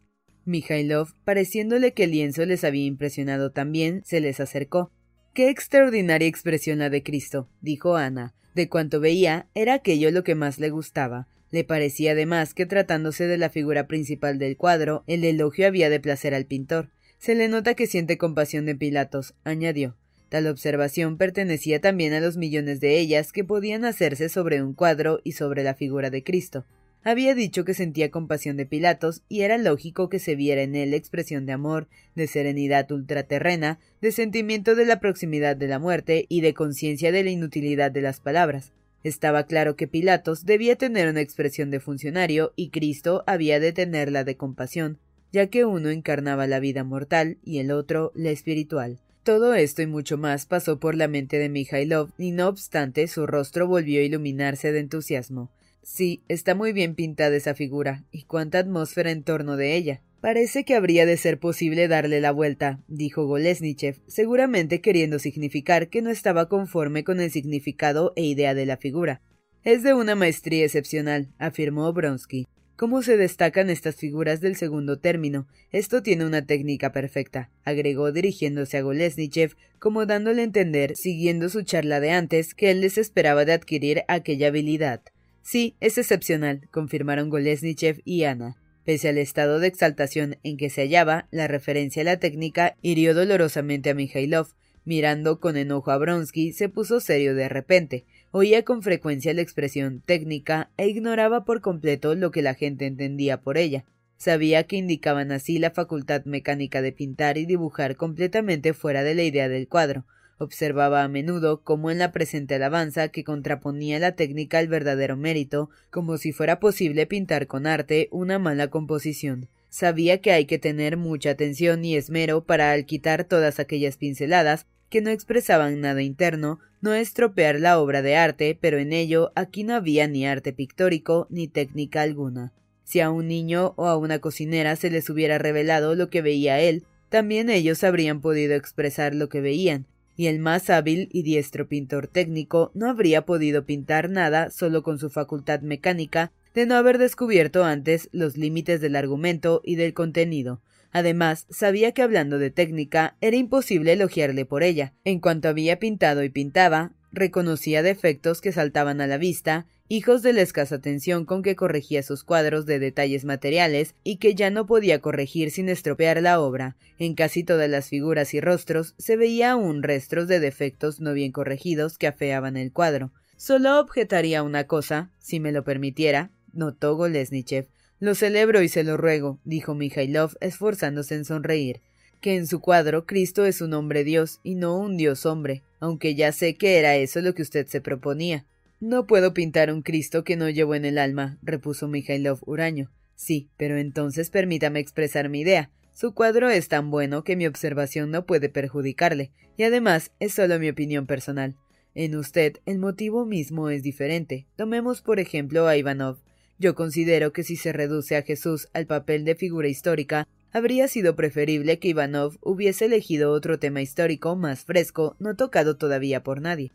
Mijailov, 0.46 1.14
pareciéndole 1.24 1.94
que 1.94 2.06
el 2.06 2.12
lienzo 2.12 2.46
les 2.46 2.64
había 2.64 2.86
impresionado 2.86 3.52
también, 3.52 4.02
se 4.06 4.20
les 4.20 4.40
acercó. 4.40 4.92
Qué 5.34 5.50
extraordinaria 5.50 6.28
expresión 6.28 6.80
la 6.80 6.90
de 6.90 7.04
Cristo, 7.04 7.50
dijo 7.62 7.96
Ana. 7.96 8.34
De 8.56 8.70
cuanto 8.70 9.00
veía, 9.00 9.48
era 9.56 9.74
aquello 9.74 10.12
lo 10.12 10.24
que 10.24 10.36
más 10.36 10.60
le 10.60 10.70
gustaba. 10.70 11.28
Le 11.53 11.63
parecía 11.63 12.13
además 12.13 12.55
que 12.55 12.65
tratándose 12.65 13.27
de 13.27 13.38
la 13.38 13.51
figura 13.51 13.86
principal 13.86 14.39
del 14.39 14.57
cuadro, 14.57 15.03
el 15.05 15.24
elogio 15.24 15.67
había 15.67 15.91
de 15.91 16.00
placer 16.00 16.33
al 16.33 16.48
pintor. 16.48 16.89
Se 17.19 17.36
le 17.36 17.48
nota 17.48 17.75
que 17.75 17.86
siente 17.86 18.17
compasión 18.17 18.65
de 18.65 18.74
Pilatos, 18.74 19.36
añadió. 19.43 19.95
Tal 20.29 20.48
observación 20.48 21.15
pertenecía 21.15 21.79
también 21.79 22.13
a 22.13 22.22
los 22.22 22.38
millones 22.38 22.79
de 22.79 22.98
ellas 22.98 23.31
que 23.31 23.43
podían 23.43 23.86
hacerse 23.86 24.29
sobre 24.29 24.63
un 24.63 24.74
cuadro 24.74 25.19
y 25.24 25.33
sobre 25.33 25.62
la 25.62 25.75
figura 25.75 26.10
de 26.10 26.24
Cristo. 26.24 26.65
Había 27.03 27.36
dicho 27.36 27.65
que 27.65 27.75
sentía 27.75 28.10
compasión 28.10 28.57
de 28.57 28.65
Pilatos, 28.65 29.22
y 29.29 29.41
era 29.41 29.60
lógico 29.60 30.10
que 30.10 30.17
se 30.17 30.36
viera 30.36 30.63
en 30.63 30.75
él 30.75 30.95
expresión 30.95 31.45
de 31.45 31.53
amor, 31.53 31.88
de 32.15 32.25
serenidad 32.25 32.91
ultraterrena, 32.91 33.79
de 34.01 34.12
sentimiento 34.12 34.74
de 34.74 34.88
la 34.88 35.00
proximidad 35.00 35.55
de 35.55 35.67
la 35.67 35.77
muerte 35.77 36.25
y 36.29 36.41
de 36.41 36.55
conciencia 36.55 37.12
de 37.12 37.24
la 37.24 37.29
inutilidad 37.29 37.91
de 37.91 38.01
las 38.01 38.19
palabras. 38.19 38.72
Estaba 39.03 39.45
claro 39.45 39.75
que 39.75 39.88
Pilatos 39.88 40.45
debía 40.45 40.77
tener 40.77 41.10
una 41.10 41.22
expresión 41.22 41.69
de 41.72 41.79
funcionario 41.79 42.53
y 42.55 42.69
Cristo 42.69 43.24
había 43.27 43.60
de 43.60 43.74
tenerla 43.74 44.24
de 44.24 44.38
compasión, 44.38 45.00
ya 45.33 45.48
que 45.48 45.65
uno 45.65 45.89
encarnaba 45.89 46.48
la 46.48 46.60
vida 46.60 46.83
mortal 46.83 47.38
y 47.43 47.60
el 47.60 47.72
otro 47.72 48.12
la 48.15 48.29
espiritual. 48.29 49.00
Todo 49.24 49.53
esto 49.53 49.81
y 49.81 49.88
mucho 49.88 50.17
más 50.17 50.45
pasó 50.45 50.79
por 50.79 50.95
la 50.95 51.07
mente 51.07 51.39
de 51.39 51.50
Mijailov, 51.50 52.12
y 52.17 52.31
no 52.31 52.50
obstante 52.50 53.07
su 53.07 53.25
rostro 53.25 53.67
volvió 53.67 54.01
a 54.01 54.03
iluminarse 54.03 54.72
de 54.72 54.79
entusiasmo. 54.79 55.50
Sí, 55.81 56.24
está 56.27 56.55
muy 56.55 56.74
bien 56.74 56.95
pintada 56.95 57.36
esa 57.36 57.55
figura, 57.55 58.03
y 58.12 58.24
cuánta 58.24 58.60
atmósfera 58.60 59.12
en 59.12 59.24
torno 59.24 59.55
de 59.55 59.75
ella. 59.75 60.01
Parece 60.24 60.63
que 60.63 60.74
habría 60.74 61.06
de 61.06 61.18
ser 61.18 61.38
posible 61.38 61.89
darle 61.89 62.22
la 62.22 62.32
vuelta, 62.32 62.80
dijo 62.88 63.25
Golesnichev, 63.25 64.00
seguramente 64.08 64.80
queriendo 64.80 65.20
significar 65.20 65.89
que 65.89 66.01
no 66.01 66.10
estaba 66.12 66.48
conforme 66.48 67.03
con 67.03 67.20
el 67.20 67.30
significado 67.30 68.13
e 68.15 68.24
idea 68.24 68.53
de 68.53 68.65
la 68.65 68.77
figura. 68.77 69.22
Es 69.65 69.84
de 69.84 69.94
una 69.94 70.15
maestría 70.15 70.63
excepcional, 70.63 71.34
afirmó 71.39 71.92
Bronsky. 71.92 72.48
¿Cómo 72.77 73.01
se 73.01 73.18
destacan 73.18 73.70
estas 73.70 73.98
figuras 73.98 74.39
del 74.39 74.56
segundo 74.56 74.98
término? 74.98 75.46
Esto 75.74 76.01
tiene 76.01 76.25
una 76.25 76.46
técnica 76.46 76.94
perfecta, 76.94 77.51
agregó 77.65 78.13
dirigiéndose 78.13 78.77
a 78.77 78.82
Golesnichev, 78.82 79.58
como 79.77 80.06
dándole 80.06 80.39
a 80.39 80.46
entender, 80.46 80.96
siguiendo 80.96 81.50
su 81.50 81.63
charla 81.63 82.00
de 82.00 82.12
antes, 82.12 82.53
que 82.53 82.72
él 82.72 82.80
les 82.80 82.98
esperaba 82.98 83.44
de 83.44 83.51
adquirir 83.51 84.03
aquella 84.08 84.48
habilidad. 84.48 85.01
Sí, 85.42 85.75
es 85.82 85.98
excepcional, 85.98 86.70
confirmaron 86.72 87.30
Golesnichev 87.30 88.00
y 88.06 88.24
Ana. 88.24 88.56
Pese 88.86 89.10
al 89.10 89.18
estado 89.18 89.60
de 89.60 89.68
exaltación 89.68 90.38
en 90.44 90.58
que 90.58 90.70
se 90.70 90.82
hallaba, 90.82 91.28
la 91.32 91.48
referencia 91.48 92.02
a 92.02 92.06
la 92.06 92.18
técnica 92.18 92.75
hirió 92.82 93.13
dolorosamente 93.13 93.90
a 93.90 93.94
Mijailov. 93.94 94.48
Mirando 94.86 95.40
con 95.40 95.56
enojo 95.56 95.92
a 95.92 95.98
Bronsky, 95.98 96.52
se 96.52 96.68
puso 96.68 97.00
serio 97.00 97.36
de 97.36 97.48
repente. 97.48 98.04
Oía 98.32 98.63
con 98.63 98.82
frecuencia 98.82 99.34
la 99.34 99.42
expresión 99.42 100.02
técnica 100.06 100.72
e 100.75 100.88
ignoraba 100.88 101.46
por 101.46 101.62
completo 101.62 102.16
lo 102.16 102.32
que 102.32 102.42
la 102.42 102.56
gente 102.56 102.86
entendía 102.86 103.40
por 103.40 103.58
ella. 103.58 103.86
Sabía 104.18 104.63
que 104.63 104.75
indicaban 104.75 105.32
así 105.32 105.60
la 105.60 105.72
facultad 105.72 106.25
mecánica 106.25 106.82
de 106.82 106.92
pintar 106.92 107.38
y 107.38 107.46
dibujar 107.46 107.96
completamente 107.96 108.74
fuera 108.74 109.04
de 109.04 109.16
la 109.16 109.24
idea 109.24 109.48
del 109.48 109.68
cuadro. 109.70 110.06
Observaba 110.38 111.04
a 111.04 111.08
menudo 111.08 111.62
cómo 111.62 111.92
en 111.92 112.00
la 112.00 112.12
presente 112.12 112.56
alabanza 112.56 113.10
que 113.10 113.24
contraponía 113.24 114.00
la 114.00 114.16
técnica 114.16 114.58
al 114.60 114.68
verdadero 114.68 115.16
mérito, 115.16 115.70
como 115.90 116.18
si 116.18 116.32
fuera 116.32 116.60
posible 116.60 117.06
pintar 117.06 117.48
con 117.48 117.68
arte 117.68 118.10
una 118.12 118.40
mala 118.40 118.70
composición. 118.70 119.48
Sabía 119.70 120.22
que 120.22 120.32
hay 120.32 120.46
que 120.46 120.60
tener 120.60 120.98
mucha 120.98 121.32
atención 121.32 121.84
y 121.84 121.96
esmero 121.96 122.46
para 122.46 122.72
al 122.72 122.86
quitar 122.86 123.24
todas 123.24 123.60
aquellas 123.60 123.98
pinceladas 123.98 124.68
que 124.90 125.02
no 125.02 125.10
expresaban 125.10 125.82
nada 125.82 126.04
interno, 126.04 126.60
no 126.82 126.94
estropear 126.94 127.60
la 127.60 127.80
obra 127.80 128.02
de 128.02 128.16
arte, 128.16 128.58
pero 128.60 128.78
en 128.78 128.94
ello 128.94 129.32
aquí 129.36 129.63
no 129.63 129.74
había 129.74 130.08
ni 130.08 130.28
arte 130.28 130.54
pictórico 130.54 131.25
ni 131.32 131.48
técnica 131.48 132.02
alguna. 132.04 132.54
Si 132.84 133.00
a 133.00 133.10
un 133.10 133.28
niño 133.28 133.74
o 133.78 133.88
a 133.88 133.98
una 133.98 134.20
cocinera 134.20 134.75
se 134.75 134.92
les 134.92 135.10
hubiera 135.10 135.38
revelado 135.40 135.96
lo 135.96 136.10
que 136.10 136.22
veía 136.22 136.60
él, 136.60 136.84
también 137.10 137.50
ellos 137.50 137.84
habrían 137.84 138.22
podido 138.22 138.54
expresar 138.54 139.16
lo 139.16 139.30
que 139.30 139.42
veían, 139.42 139.88
y 140.15 140.27
el 140.27 140.39
más 140.39 140.70
hábil 140.70 141.10
y 141.12 141.24
diestro 141.24 141.67
pintor 141.67 142.08
técnico 142.08 142.72
no 142.74 142.89
habría 142.89 143.25
podido 143.25 143.65
pintar 143.65 144.10
nada 144.10 144.50
solo 144.50 144.84
con 144.84 145.00
su 145.00 145.10
facultad 145.10 145.62
mecánica 145.62 146.32
de 146.53 146.65
no 146.65 146.75
haber 146.75 146.98
descubierto 146.98 147.63
antes 147.63 148.10
los 148.12 148.38
límites 148.38 148.79
del 148.82 148.96
argumento 148.96 149.62
y 149.63 149.75
del 149.75 149.93
contenido. 149.93 150.62
Además, 150.91 151.48
sabía 151.50 151.91
que 151.91 152.03
hablando 152.03 152.38
de 152.38 152.51
técnica 152.51 153.17
era 153.20 153.36
imposible 153.36 153.93
elogiarle 153.93 154.46
por 154.46 154.62
ella. 154.62 154.93
En 155.03 155.20
cuanto 155.20 155.50
había 155.50 155.79
pintado 155.79 156.24
y 156.24 156.29
pintaba, 156.29 156.91
reconocía 157.12 157.82
defectos 157.82 158.41
que 158.41 158.51
saltaban 158.51 159.01
a 159.01 159.08
la 159.08 159.17
vista 159.17 159.65
hijos 159.96 160.24
de 160.24 160.34
la 160.34 160.42
escasa 160.42 160.76
atención 160.76 161.24
con 161.24 161.44
que 161.44 161.56
corregía 161.56 162.02
sus 162.02 162.24
cuadros 162.24 162.66
de 162.66 162.80
detalles 162.80 163.26
materiales 163.26 163.94
y 164.04 164.18
que 164.18 164.34
ya 164.34 164.50
no 164.50 164.66
podía 164.66 165.02
corregir 165.02 165.52
sin 165.52 165.70
estropear 165.70 166.20
la 166.20 166.40
obra. 166.40 166.76
En 166.98 167.14
casi 167.14 167.44
todas 167.44 167.70
las 167.70 167.90
figuras 167.90 168.34
y 168.34 168.42
rostros 168.42 168.96
se 168.98 169.18
veía 169.18 169.52
aún 169.52 169.84
restos 169.84 170.28
de 170.28 170.40
defectos 170.40 171.00
no 171.00 171.14
bien 171.14 171.32
corregidos 171.32 172.00
que 172.00 172.08
afeaban 172.08 172.58
el 172.58 172.72
cuadro. 172.72 173.12
Solo 173.38 173.80
objetaría 173.80 174.42
una 174.42 174.64
cosa, 174.64 175.12
si 175.20 175.40
me 175.40 175.52
lo 175.52 175.64
permitiera, 175.64 176.32
notó 176.54 176.96
Golesnichev. 176.96 177.68
Lo 178.00 178.16
celebro 178.16 178.64
y 178.64 178.70
se 178.70 178.84
lo 178.84 178.98
ruego, 178.98 179.38
dijo 179.44 179.76
Mijailov, 179.76 180.32
esforzándose 180.42 181.14
en 181.14 181.26
sonreír, 181.26 181.82
que 182.20 182.36
en 182.36 182.48
su 182.48 182.62
cuadro 182.62 183.06
Cristo 183.06 183.46
es 183.46 183.62
un 183.62 183.76
hombre 183.76 184.04
Dios 184.04 184.40
y 184.42 184.56
no 184.56 184.76
un 184.76 184.98
Dios 184.98 185.28
hombre, 185.28 185.62
aunque 185.80 186.16
ya 186.16 186.32
sé 186.32 186.56
que 186.56 186.79
era 186.79 186.96
eso 186.96 187.22
lo 187.22 187.36
que 187.36 187.44
usted 187.44 187.68
se 187.68 187.79
proponía. 187.79 188.44
No 188.79 189.07
puedo 189.07 189.33
pintar 189.33 189.72
un 189.72 189.81
Cristo 189.81 190.24
que 190.24 190.36
no 190.36 190.50
llevo 190.50 190.75
en 190.75 190.86
el 190.86 190.98
alma, 190.98 191.38
repuso 191.42 191.88
Mijailov 191.88 192.40
huraño. 192.46 192.92
Sí, 193.16 193.50
pero 193.57 193.77
entonces 193.77 194.29
permítame 194.29 194.79
expresar 194.79 195.29
mi 195.29 195.42
idea. 195.42 195.72
Su 195.94 196.14
cuadro 196.14 196.50
es 196.50 196.68
tan 196.68 196.90
bueno 196.90 197.24
que 197.24 197.36
mi 197.36 197.46
observación 197.46 198.12
no 198.12 198.25
puede 198.25 198.50
perjudicarle, 198.50 199.31
y 199.57 199.64
además 199.64 200.12
es 200.20 200.33
solo 200.33 200.59
mi 200.59 200.70
opinión 200.70 201.05
personal. 201.05 201.55
En 201.96 202.16
usted 202.16 202.57
el 202.66 202.79
motivo 202.79 203.25
mismo 203.25 203.70
es 203.70 203.83
diferente. 203.83 204.48
Tomemos 204.55 205.01
por 205.01 205.20
ejemplo 205.20 205.68
a 205.68 205.77
Ivanov. 205.77 206.18
Yo 206.57 206.74
considero 206.74 207.33
que 207.33 207.44
si 207.44 207.55
se 207.55 207.72
reduce 207.72 208.16
a 208.16 208.24
Jesús 208.24 208.68
al 208.74 208.88
papel 208.88 209.25
de 209.25 209.36
figura 209.36 209.68
histórica, 209.68 210.27
habría 210.51 210.88
sido 210.88 211.16
preferible 211.16 211.77
que 211.77 211.90
Ivanov 211.90 212.38
hubiese 212.42 212.86
elegido 212.86 213.31
otro 213.31 213.59
tema 213.59 213.81
histórico 213.81 214.36
más 214.36 214.66
fresco, 214.66 215.16
no 215.20 215.36
tocado 215.36 215.77
todavía 215.77 216.24
por 216.24 216.42
nadie. 216.42 216.72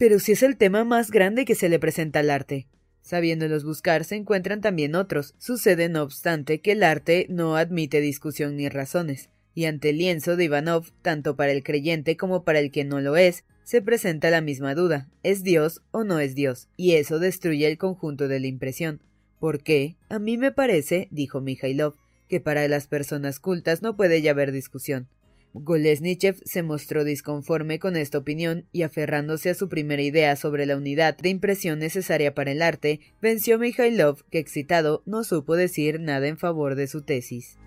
Pero 0.00 0.18
si 0.18 0.32
es 0.32 0.42
el 0.42 0.56
tema 0.56 0.82
más 0.82 1.10
grande 1.10 1.44
que 1.44 1.54
se 1.54 1.68
le 1.68 1.78
presenta 1.78 2.20
al 2.20 2.30
arte. 2.30 2.66
Sabiéndolos 3.02 3.64
buscar 3.64 4.04
se 4.04 4.16
encuentran 4.16 4.62
también 4.62 4.94
otros. 4.94 5.34
Sucede, 5.36 5.90
no 5.90 6.02
obstante, 6.02 6.62
que 6.62 6.72
el 6.72 6.82
arte 6.84 7.26
no 7.28 7.54
admite 7.54 8.00
discusión 8.00 8.56
ni 8.56 8.70
razones, 8.70 9.28
y 9.54 9.66
ante 9.66 9.90
el 9.90 9.98
lienzo 9.98 10.36
de 10.36 10.44
Ivanov, 10.44 10.90
tanto 11.02 11.36
para 11.36 11.52
el 11.52 11.62
creyente 11.62 12.16
como 12.16 12.44
para 12.44 12.60
el 12.60 12.70
que 12.70 12.82
no 12.82 13.02
lo 13.02 13.18
es, 13.18 13.44
se 13.62 13.82
presenta 13.82 14.30
la 14.30 14.40
misma 14.40 14.74
duda 14.74 15.06
¿es 15.22 15.42
Dios 15.42 15.82
o 15.90 16.02
no 16.02 16.18
es 16.18 16.34
Dios? 16.34 16.70
y 16.78 16.92
eso 16.92 17.18
destruye 17.18 17.66
el 17.66 17.76
conjunto 17.76 18.26
de 18.26 18.40
la 18.40 18.46
impresión. 18.46 19.02
¿Por 19.38 19.62
qué? 19.62 19.96
A 20.08 20.18
mí 20.18 20.38
me 20.38 20.50
parece, 20.50 21.08
dijo 21.10 21.42
Mijailov, 21.42 21.96
que 22.26 22.40
para 22.40 22.66
las 22.68 22.86
personas 22.86 23.38
cultas 23.38 23.82
no 23.82 23.98
puede 23.98 24.22
ya 24.22 24.30
haber 24.30 24.50
discusión. 24.50 25.08
Golesnichev 25.52 26.36
se 26.44 26.62
mostró 26.62 27.02
disconforme 27.02 27.78
con 27.78 27.96
esta 27.96 28.18
opinión 28.18 28.66
y 28.72 28.82
aferrándose 28.82 29.50
a 29.50 29.54
su 29.54 29.68
primera 29.68 30.02
idea 30.02 30.36
sobre 30.36 30.64
la 30.64 30.76
unidad 30.76 31.16
de 31.16 31.28
impresión 31.28 31.78
necesaria 31.80 32.34
para 32.34 32.52
el 32.52 32.62
arte, 32.62 33.00
venció 33.20 33.58
Mikhailov, 33.58 34.24
que 34.30 34.38
excitado 34.38 35.02
no 35.06 35.24
supo 35.24 35.56
decir 35.56 36.00
nada 36.00 36.28
en 36.28 36.38
favor 36.38 36.76
de 36.76 36.86
su 36.86 37.02
tesis. 37.02 37.58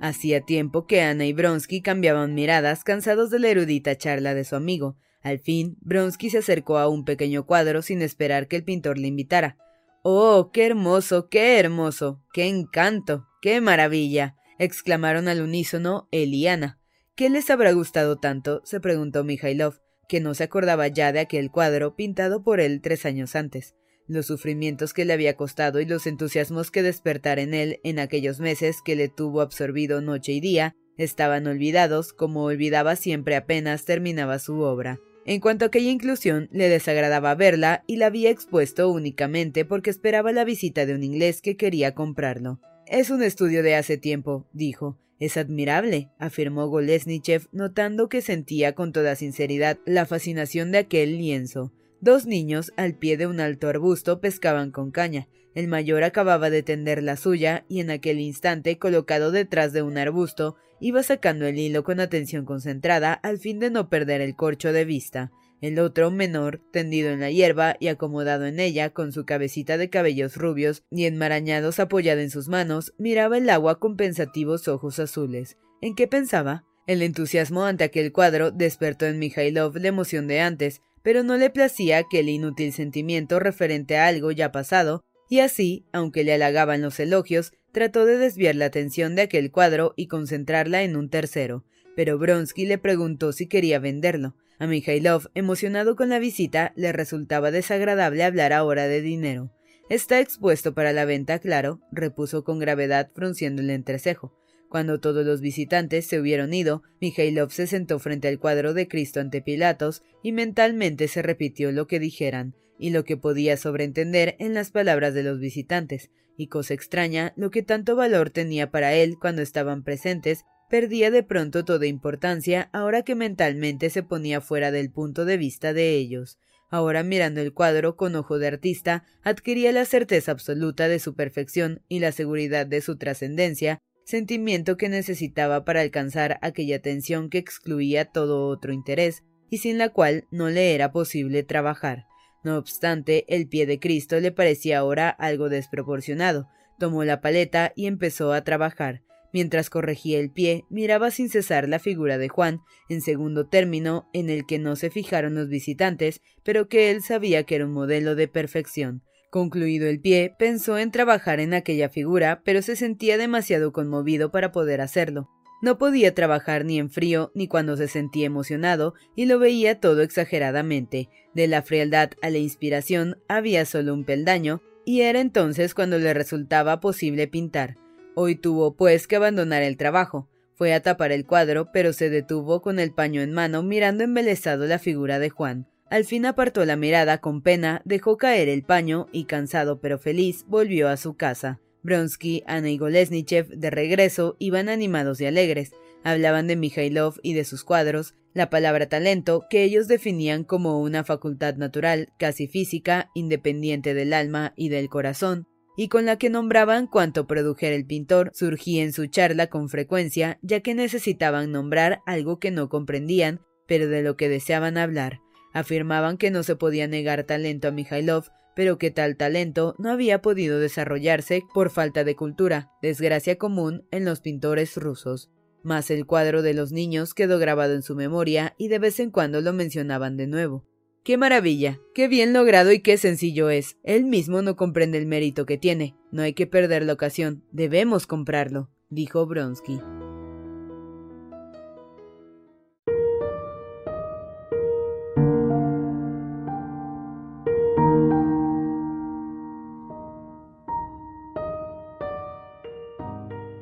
Hacía 0.00 0.40
tiempo 0.40 0.86
que 0.86 1.02
Ana 1.02 1.26
y 1.26 1.32
Bronsky 1.34 1.82
cambiaban 1.82 2.34
miradas 2.34 2.84
cansados 2.84 3.30
de 3.30 3.38
la 3.38 3.48
erudita 3.48 3.96
charla 3.96 4.34
de 4.34 4.44
su 4.44 4.56
amigo, 4.56 4.96
al 5.22 5.38
fin, 5.38 5.76
Bronsky 5.80 6.30
se 6.30 6.38
acercó 6.38 6.78
a 6.78 6.88
un 6.88 7.04
pequeño 7.04 7.44
cuadro 7.44 7.82
sin 7.82 8.00
esperar 8.00 8.48
que 8.48 8.56
el 8.56 8.64
pintor 8.64 8.98
le 8.98 9.08
invitara. 9.08 9.56
¡Oh, 10.02 10.50
qué 10.50 10.66
hermoso, 10.66 11.28
qué 11.28 11.58
hermoso! 11.58 12.22
¡Qué 12.32 12.46
encanto! 12.48 13.26
¡Qué 13.42 13.60
maravilla! 13.60 14.36
exclamaron 14.58 15.28
al 15.28 15.42
unísono 15.42 16.08
él 16.10 16.32
y 16.32 16.46
Ana. 16.46 16.78
¿Qué 17.16 17.28
les 17.28 17.50
habrá 17.50 17.72
gustado 17.72 18.16
tanto? 18.16 18.62
se 18.64 18.80
preguntó 18.80 19.24
Mijailov, 19.24 19.80
que 20.08 20.20
no 20.20 20.32
se 20.32 20.44
acordaba 20.44 20.88
ya 20.88 21.12
de 21.12 21.20
aquel 21.20 21.50
cuadro 21.50 21.96
pintado 21.96 22.42
por 22.42 22.60
él 22.60 22.80
tres 22.80 23.04
años 23.04 23.36
antes. 23.36 23.74
Los 24.06 24.26
sufrimientos 24.26 24.94
que 24.94 25.04
le 25.04 25.12
había 25.12 25.36
costado 25.36 25.80
y 25.80 25.84
los 25.84 26.06
entusiasmos 26.06 26.70
que 26.70 26.82
despertara 26.82 27.42
en 27.42 27.52
él 27.52 27.78
en 27.84 27.98
aquellos 27.98 28.40
meses 28.40 28.78
que 28.82 28.96
le 28.96 29.08
tuvo 29.08 29.42
absorbido 29.42 30.00
noche 30.00 30.32
y 30.32 30.40
día 30.40 30.74
estaban 30.96 31.46
olvidados 31.46 32.12
como 32.12 32.44
olvidaba 32.44 32.96
siempre 32.96 33.36
apenas 33.36 33.84
terminaba 33.84 34.38
su 34.38 34.60
obra. 34.60 34.98
En 35.26 35.40
cuanto 35.40 35.64
a 35.64 35.68
aquella 35.68 35.90
inclusión, 35.90 36.48
le 36.50 36.68
desagradaba 36.68 37.34
verla 37.34 37.84
y 37.86 37.96
la 37.96 38.06
había 38.06 38.30
expuesto 38.30 38.90
únicamente 38.90 39.64
porque 39.64 39.90
esperaba 39.90 40.32
la 40.32 40.44
visita 40.44 40.86
de 40.86 40.94
un 40.94 41.02
inglés 41.02 41.42
que 41.42 41.56
quería 41.56 41.94
comprarlo. 41.94 42.60
Es 42.86 43.10
un 43.10 43.22
estudio 43.22 43.62
de 43.62 43.76
hace 43.76 43.98
tiempo, 43.98 44.48
dijo. 44.52 44.98
Es 45.18 45.36
admirable, 45.36 46.08
afirmó 46.18 46.66
Golesnichev, 46.68 47.46
notando 47.52 48.08
que 48.08 48.22
sentía 48.22 48.74
con 48.74 48.92
toda 48.92 49.14
sinceridad 49.16 49.78
la 49.84 50.06
fascinación 50.06 50.72
de 50.72 50.78
aquel 50.78 51.18
lienzo. 51.18 51.72
Dos 52.00 52.24
niños, 52.24 52.72
al 52.78 52.94
pie 52.94 53.18
de 53.18 53.26
un 53.26 53.40
alto 53.40 53.68
arbusto, 53.68 54.20
pescaban 54.20 54.70
con 54.70 54.90
caña. 54.90 55.28
El 55.54 55.66
mayor 55.66 56.04
acababa 56.04 56.48
de 56.48 56.62
tender 56.62 57.02
la 57.02 57.16
suya 57.16 57.64
y 57.68 57.80
en 57.80 57.90
aquel 57.90 58.20
instante, 58.20 58.78
colocado 58.78 59.32
detrás 59.32 59.72
de 59.72 59.82
un 59.82 59.98
arbusto, 59.98 60.56
iba 60.80 61.02
sacando 61.02 61.46
el 61.46 61.58
hilo 61.58 61.82
con 61.82 61.98
atención 62.00 62.44
concentrada 62.44 63.12
al 63.12 63.38
fin 63.38 63.58
de 63.58 63.70
no 63.70 63.88
perder 63.88 64.20
el 64.20 64.36
corcho 64.36 64.72
de 64.72 64.84
vista. 64.84 65.32
El 65.60 65.78
otro, 65.78 66.10
menor, 66.10 66.62
tendido 66.72 67.10
en 67.10 67.20
la 67.20 67.30
hierba 67.30 67.76
y 67.80 67.88
acomodado 67.88 68.46
en 68.46 68.60
ella, 68.60 68.90
con 68.90 69.12
su 69.12 69.26
cabecita 69.26 69.76
de 69.76 69.90
cabellos 69.90 70.36
rubios 70.36 70.84
y 70.90 71.04
enmarañados 71.04 71.80
apoyada 71.80 72.22
en 72.22 72.30
sus 72.30 72.48
manos, 72.48 72.94
miraba 72.96 73.36
el 73.36 73.50
agua 73.50 73.78
con 73.78 73.96
pensativos 73.96 74.68
ojos 74.68 74.98
azules. 74.98 75.58
¿En 75.82 75.94
qué 75.94 76.06
pensaba? 76.06 76.64
El 76.86 77.02
entusiasmo 77.02 77.64
ante 77.64 77.84
aquel 77.84 78.10
cuadro 78.10 78.52
despertó 78.52 79.04
en 79.04 79.18
Mijailov 79.18 79.76
la 79.76 79.88
emoción 79.88 80.26
de 80.28 80.40
antes, 80.40 80.80
pero 81.02 81.22
no 81.24 81.36
le 81.36 81.50
placía 81.50 81.98
aquel 81.98 82.28
inútil 82.28 82.72
sentimiento 82.72 83.38
referente 83.38 83.98
a 83.98 84.06
algo 84.06 84.30
ya 84.30 84.52
pasado 84.52 85.02
y 85.30 85.38
así, 85.38 85.86
aunque 85.92 86.24
le 86.24 86.34
halagaban 86.34 86.82
los 86.82 86.98
elogios, 86.98 87.52
trató 87.70 88.04
de 88.04 88.18
desviar 88.18 88.56
la 88.56 88.64
atención 88.66 89.14
de 89.14 89.22
aquel 89.22 89.52
cuadro 89.52 89.94
y 89.96 90.08
concentrarla 90.08 90.82
en 90.82 90.96
un 90.96 91.08
tercero, 91.08 91.64
pero 91.94 92.18
Bronsky 92.18 92.66
le 92.66 92.78
preguntó 92.78 93.32
si 93.32 93.46
quería 93.46 93.78
venderlo. 93.78 94.34
A 94.58 94.66
Mikhailov, 94.66 95.28
emocionado 95.34 95.94
con 95.94 96.08
la 96.08 96.18
visita, 96.18 96.72
le 96.74 96.92
resultaba 96.92 97.52
desagradable 97.52 98.24
hablar 98.24 98.52
ahora 98.52 98.88
de 98.88 99.02
dinero. 99.02 99.52
Está 99.88 100.18
expuesto 100.18 100.74
para 100.74 100.92
la 100.92 101.04
venta, 101.04 101.38
claro, 101.38 101.80
repuso 101.92 102.42
con 102.42 102.58
gravedad 102.58 103.08
frunciendo 103.14 103.62
el 103.62 103.70
entrecejo. 103.70 104.36
Cuando 104.68 104.98
todos 104.98 105.24
los 105.24 105.40
visitantes 105.40 106.06
se 106.06 106.18
hubieron 106.18 106.52
ido, 106.52 106.82
Mikhailov 107.00 107.52
se 107.52 107.68
sentó 107.68 108.00
frente 108.00 108.26
al 108.26 108.40
cuadro 108.40 108.74
de 108.74 108.88
Cristo 108.88 109.20
ante 109.20 109.42
Pilatos 109.42 110.02
y 110.24 110.32
mentalmente 110.32 111.06
se 111.06 111.22
repitió 111.22 111.70
lo 111.70 111.86
que 111.86 112.00
dijeran 112.00 112.56
y 112.80 112.90
lo 112.90 113.04
que 113.04 113.18
podía 113.18 113.58
sobreentender 113.58 114.36
en 114.38 114.54
las 114.54 114.70
palabras 114.70 115.12
de 115.12 115.22
los 115.22 115.38
visitantes, 115.38 116.10
y 116.36 116.46
cosa 116.46 116.72
extraña, 116.72 117.34
lo 117.36 117.50
que 117.50 117.62
tanto 117.62 117.94
valor 117.94 118.30
tenía 118.30 118.70
para 118.70 118.94
él 118.94 119.16
cuando 119.20 119.42
estaban 119.42 119.84
presentes, 119.84 120.44
perdía 120.70 121.10
de 121.10 121.22
pronto 121.22 121.64
toda 121.64 121.86
importancia 121.86 122.70
ahora 122.72 123.02
que 123.02 123.14
mentalmente 123.14 123.90
se 123.90 124.02
ponía 124.02 124.40
fuera 124.40 124.70
del 124.70 124.90
punto 124.90 125.26
de 125.26 125.36
vista 125.36 125.74
de 125.74 125.94
ellos. 125.96 126.38
Ahora 126.70 127.02
mirando 127.02 127.42
el 127.42 127.52
cuadro 127.52 127.96
con 127.96 128.16
ojo 128.16 128.38
de 128.38 128.46
artista, 128.46 129.04
adquiría 129.22 129.72
la 129.72 129.84
certeza 129.84 130.32
absoluta 130.32 130.88
de 130.88 131.00
su 131.00 131.14
perfección 131.14 131.82
y 131.88 131.98
la 131.98 132.12
seguridad 132.12 132.64
de 132.64 132.80
su 132.80 132.96
trascendencia, 132.96 133.78
sentimiento 134.04 134.76
que 134.78 134.88
necesitaba 134.88 135.64
para 135.64 135.82
alcanzar 135.82 136.38
aquella 136.40 136.80
tensión 136.80 137.28
que 137.28 137.38
excluía 137.38 138.06
todo 138.06 138.46
otro 138.46 138.72
interés 138.72 139.22
y 139.50 139.58
sin 139.58 139.76
la 139.76 139.90
cual 139.90 140.26
no 140.30 140.48
le 140.48 140.74
era 140.74 140.92
posible 140.92 141.42
trabajar. 141.42 142.09
No 142.42 142.56
obstante, 142.56 143.24
el 143.28 143.48
pie 143.48 143.66
de 143.66 143.78
Cristo 143.78 144.18
le 144.18 144.32
parecía 144.32 144.78
ahora 144.78 145.10
algo 145.10 145.48
desproporcionado. 145.48 146.48
Tomó 146.78 147.04
la 147.04 147.20
paleta 147.20 147.72
y 147.76 147.86
empezó 147.86 148.32
a 148.32 148.44
trabajar. 148.44 149.02
Mientras 149.32 149.70
corregía 149.70 150.18
el 150.18 150.30
pie, 150.30 150.64
miraba 150.70 151.10
sin 151.10 151.28
cesar 151.28 151.68
la 151.68 151.78
figura 151.78 152.18
de 152.18 152.28
Juan, 152.28 152.60
en 152.88 153.00
segundo 153.00 153.46
término, 153.46 154.08
en 154.12 154.28
el 154.28 154.44
que 154.46 154.58
no 154.58 154.74
se 154.74 154.90
fijaron 154.90 155.34
los 155.34 155.48
visitantes, 155.48 156.20
pero 156.42 156.68
que 156.68 156.90
él 156.90 157.02
sabía 157.02 157.44
que 157.44 157.56
era 157.56 157.66
un 157.66 157.72
modelo 157.72 158.16
de 158.16 158.26
perfección. 158.26 159.02
Concluido 159.30 159.86
el 159.88 160.00
pie, 160.00 160.34
pensó 160.38 160.78
en 160.78 160.90
trabajar 160.90 161.38
en 161.38 161.54
aquella 161.54 161.88
figura, 161.88 162.42
pero 162.44 162.62
se 162.62 162.74
sentía 162.74 163.16
demasiado 163.18 163.72
conmovido 163.72 164.32
para 164.32 164.50
poder 164.50 164.80
hacerlo. 164.80 165.28
No 165.62 165.76
podía 165.76 166.14
trabajar 166.14 166.64
ni 166.64 166.78
en 166.78 166.90
frío 166.90 167.30
ni 167.34 167.46
cuando 167.46 167.76
se 167.76 167.88
sentía 167.88 168.26
emocionado, 168.26 168.94
y 169.14 169.26
lo 169.26 169.38
veía 169.38 169.78
todo 169.78 170.02
exageradamente. 170.02 171.08
De 171.34 171.46
la 171.48 171.62
frialdad 171.62 172.10
a 172.22 172.30
la 172.30 172.38
inspiración 172.38 173.18
había 173.28 173.66
solo 173.66 173.92
un 173.92 174.04
peldaño, 174.04 174.62
y 174.84 175.02
era 175.02 175.20
entonces 175.20 175.74
cuando 175.74 175.98
le 175.98 176.14
resultaba 176.14 176.80
posible 176.80 177.28
pintar. 177.28 177.76
Hoy 178.14 178.36
tuvo, 178.36 178.74
pues, 178.74 179.06
que 179.06 179.16
abandonar 179.16 179.62
el 179.62 179.76
trabajo. 179.76 180.28
Fue 180.54 180.74
a 180.74 180.82
tapar 180.82 181.12
el 181.12 181.26
cuadro, 181.26 181.70
pero 181.72 181.92
se 181.92 182.10
detuvo 182.10 182.60
con 182.60 182.78
el 182.78 182.92
paño 182.92 183.22
en 183.22 183.32
mano 183.32 183.62
mirando 183.62 184.04
embelesado 184.04 184.66
la 184.66 184.78
figura 184.78 185.18
de 185.18 185.30
Juan. 185.30 185.66
Al 185.90 186.04
fin 186.04 186.26
apartó 186.26 186.64
la 186.64 186.76
mirada 186.76 187.18
con 187.18 187.42
pena, 187.42 187.82
dejó 187.84 188.16
caer 188.16 188.48
el 188.48 188.62
paño 188.62 189.08
y, 189.10 189.24
cansado 189.24 189.80
pero 189.80 189.98
feliz, 189.98 190.44
volvió 190.46 190.88
a 190.88 190.96
su 190.96 191.14
casa. 191.14 191.60
Bronsky, 191.82 192.42
Ana 192.46 192.70
y 192.70 192.78
Golesnichev, 192.78 193.48
de 193.48 193.70
regreso, 193.70 194.36
iban 194.38 194.68
animados 194.68 195.20
y 195.20 195.26
alegres. 195.26 195.72
Hablaban 196.02 196.46
de 196.46 196.56
Mikhailov 196.56 197.16
y 197.22 197.34
de 197.34 197.44
sus 197.44 197.64
cuadros, 197.64 198.14
la 198.32 198.48
palabra 198.48 198.88
talento, 198.88 199.46
que 199.50 199.64
ellos 199.64 199.88
definían 199.88 200.44
como 200.44 200.80
una 200.80 201.04
facultad 201.04 201.56
natural, 201.56 202.12
casi 202.18 202.46
física, 202.46 203.10
independiente 203.14 203.92
del 203.94 204.12
alma 204.12 204.52
y 204.56 204.68
del 204.68 204.88
corazón, 204.88 205.46
y 205.76 205.88
con 205.88 206.06
la 206.06 206.16
que 206.16 206.30
nombraban 206.30 206.86
cuanto 206.86 207.26
produjera 207.26 207.74
el 207.74 207.86
pintor, 207.86 208.30
surgía 208.34 208.82
en 208.82 208.92
su 208.92 209.06
charla 209.06 209.48
con 209.48 209.68
frecuencia, 209.68 210.38
ya 210.42 210.60
que 210.60 210.74
necesitaban 210.74 211.52
nombrar 211.52 212.00
algo 212.06 212.38
que 212.38 212.50
no 212.50 212.68
comprendían, 212.68 213.40
pero 213.66 213.88
de 213.88 214.02
lo 214.02 214.16
que 214.16 214.28
deseaban 214.28 214.78
hablar. 214.78 215.20
Afirmaban 215.52 216.16
que 216.16 216.30
no 216.30 216.42
se 216.42 216.56
podía 216.56 216.86
negar 216.86 217.24
talento 217.24 217.68
a 217.68 217.70
Mikhailov, 217.72 218.26
pero 218.60 218.76
que 218.76 218.90
tal 218.90 219.16
talento 219.16 219.74
no 219.78 219.90
había 219.90 220.20
podido 220.20 220.60
desarrollarse 220.60 221.44
por 221.54 221.70
falta 221.70 222.04
de 222.04 222.14
cultura, 222.14 222.70
desgracia 222.82 223.38
común 223.38 223.86
en 223.90 224.04
los 224.04 224.20
pintores 224.20 224.76
rusos. 224.76 225.30
Mas 225.62 225.90
el 225.90 226.04
cuadro 226.04 226.42
de 226.42 226.52
los 226.52 226.70
niños 226.70 227.14
quedó 227.14 227.38
grabado 227.38 227.72
en 227.72 227.80
su 227.80 227.96
memoria 227.96 228.54
y 228.58 228.68
de 228.68 228.78
vez 228.78 229.00
en 229.00 229.12
cuando 229.12 229.40
lo 229.40 229.54
mencionaban 229.54 230.18
de 230.18 230.26
nuevo. 230.26 230.66
¡Qué 231.04 231.16
maravilla! 231.16 231.80
¡Qué 231.94 232.06
bien 232.06 232.34
logrado 232.34 232.70
y 232.70 232.80
qué 232.80 232.98
sencillo 232.98 233.48
es! 233.48 233.78
Él 233.82 234.04
mismo 234.04 234.42
no 234.42 234.56
comprende 234.56 234.98
el 234.98 235.06
mérito 235.06 235.46
que 235.46 235.56
tiene. 235.56 235.96
No 236.12 236.20
hay 236.20 236.34
que 236.34 236.46
perder 236.46 236.84
la 236.84 236.92
ocasión. 236.92 237.42
Debemos 237.52 238.06
comprarlo, 238.06 238.68
dijo 238.90 239.24
Bronsky. 239.24 239.80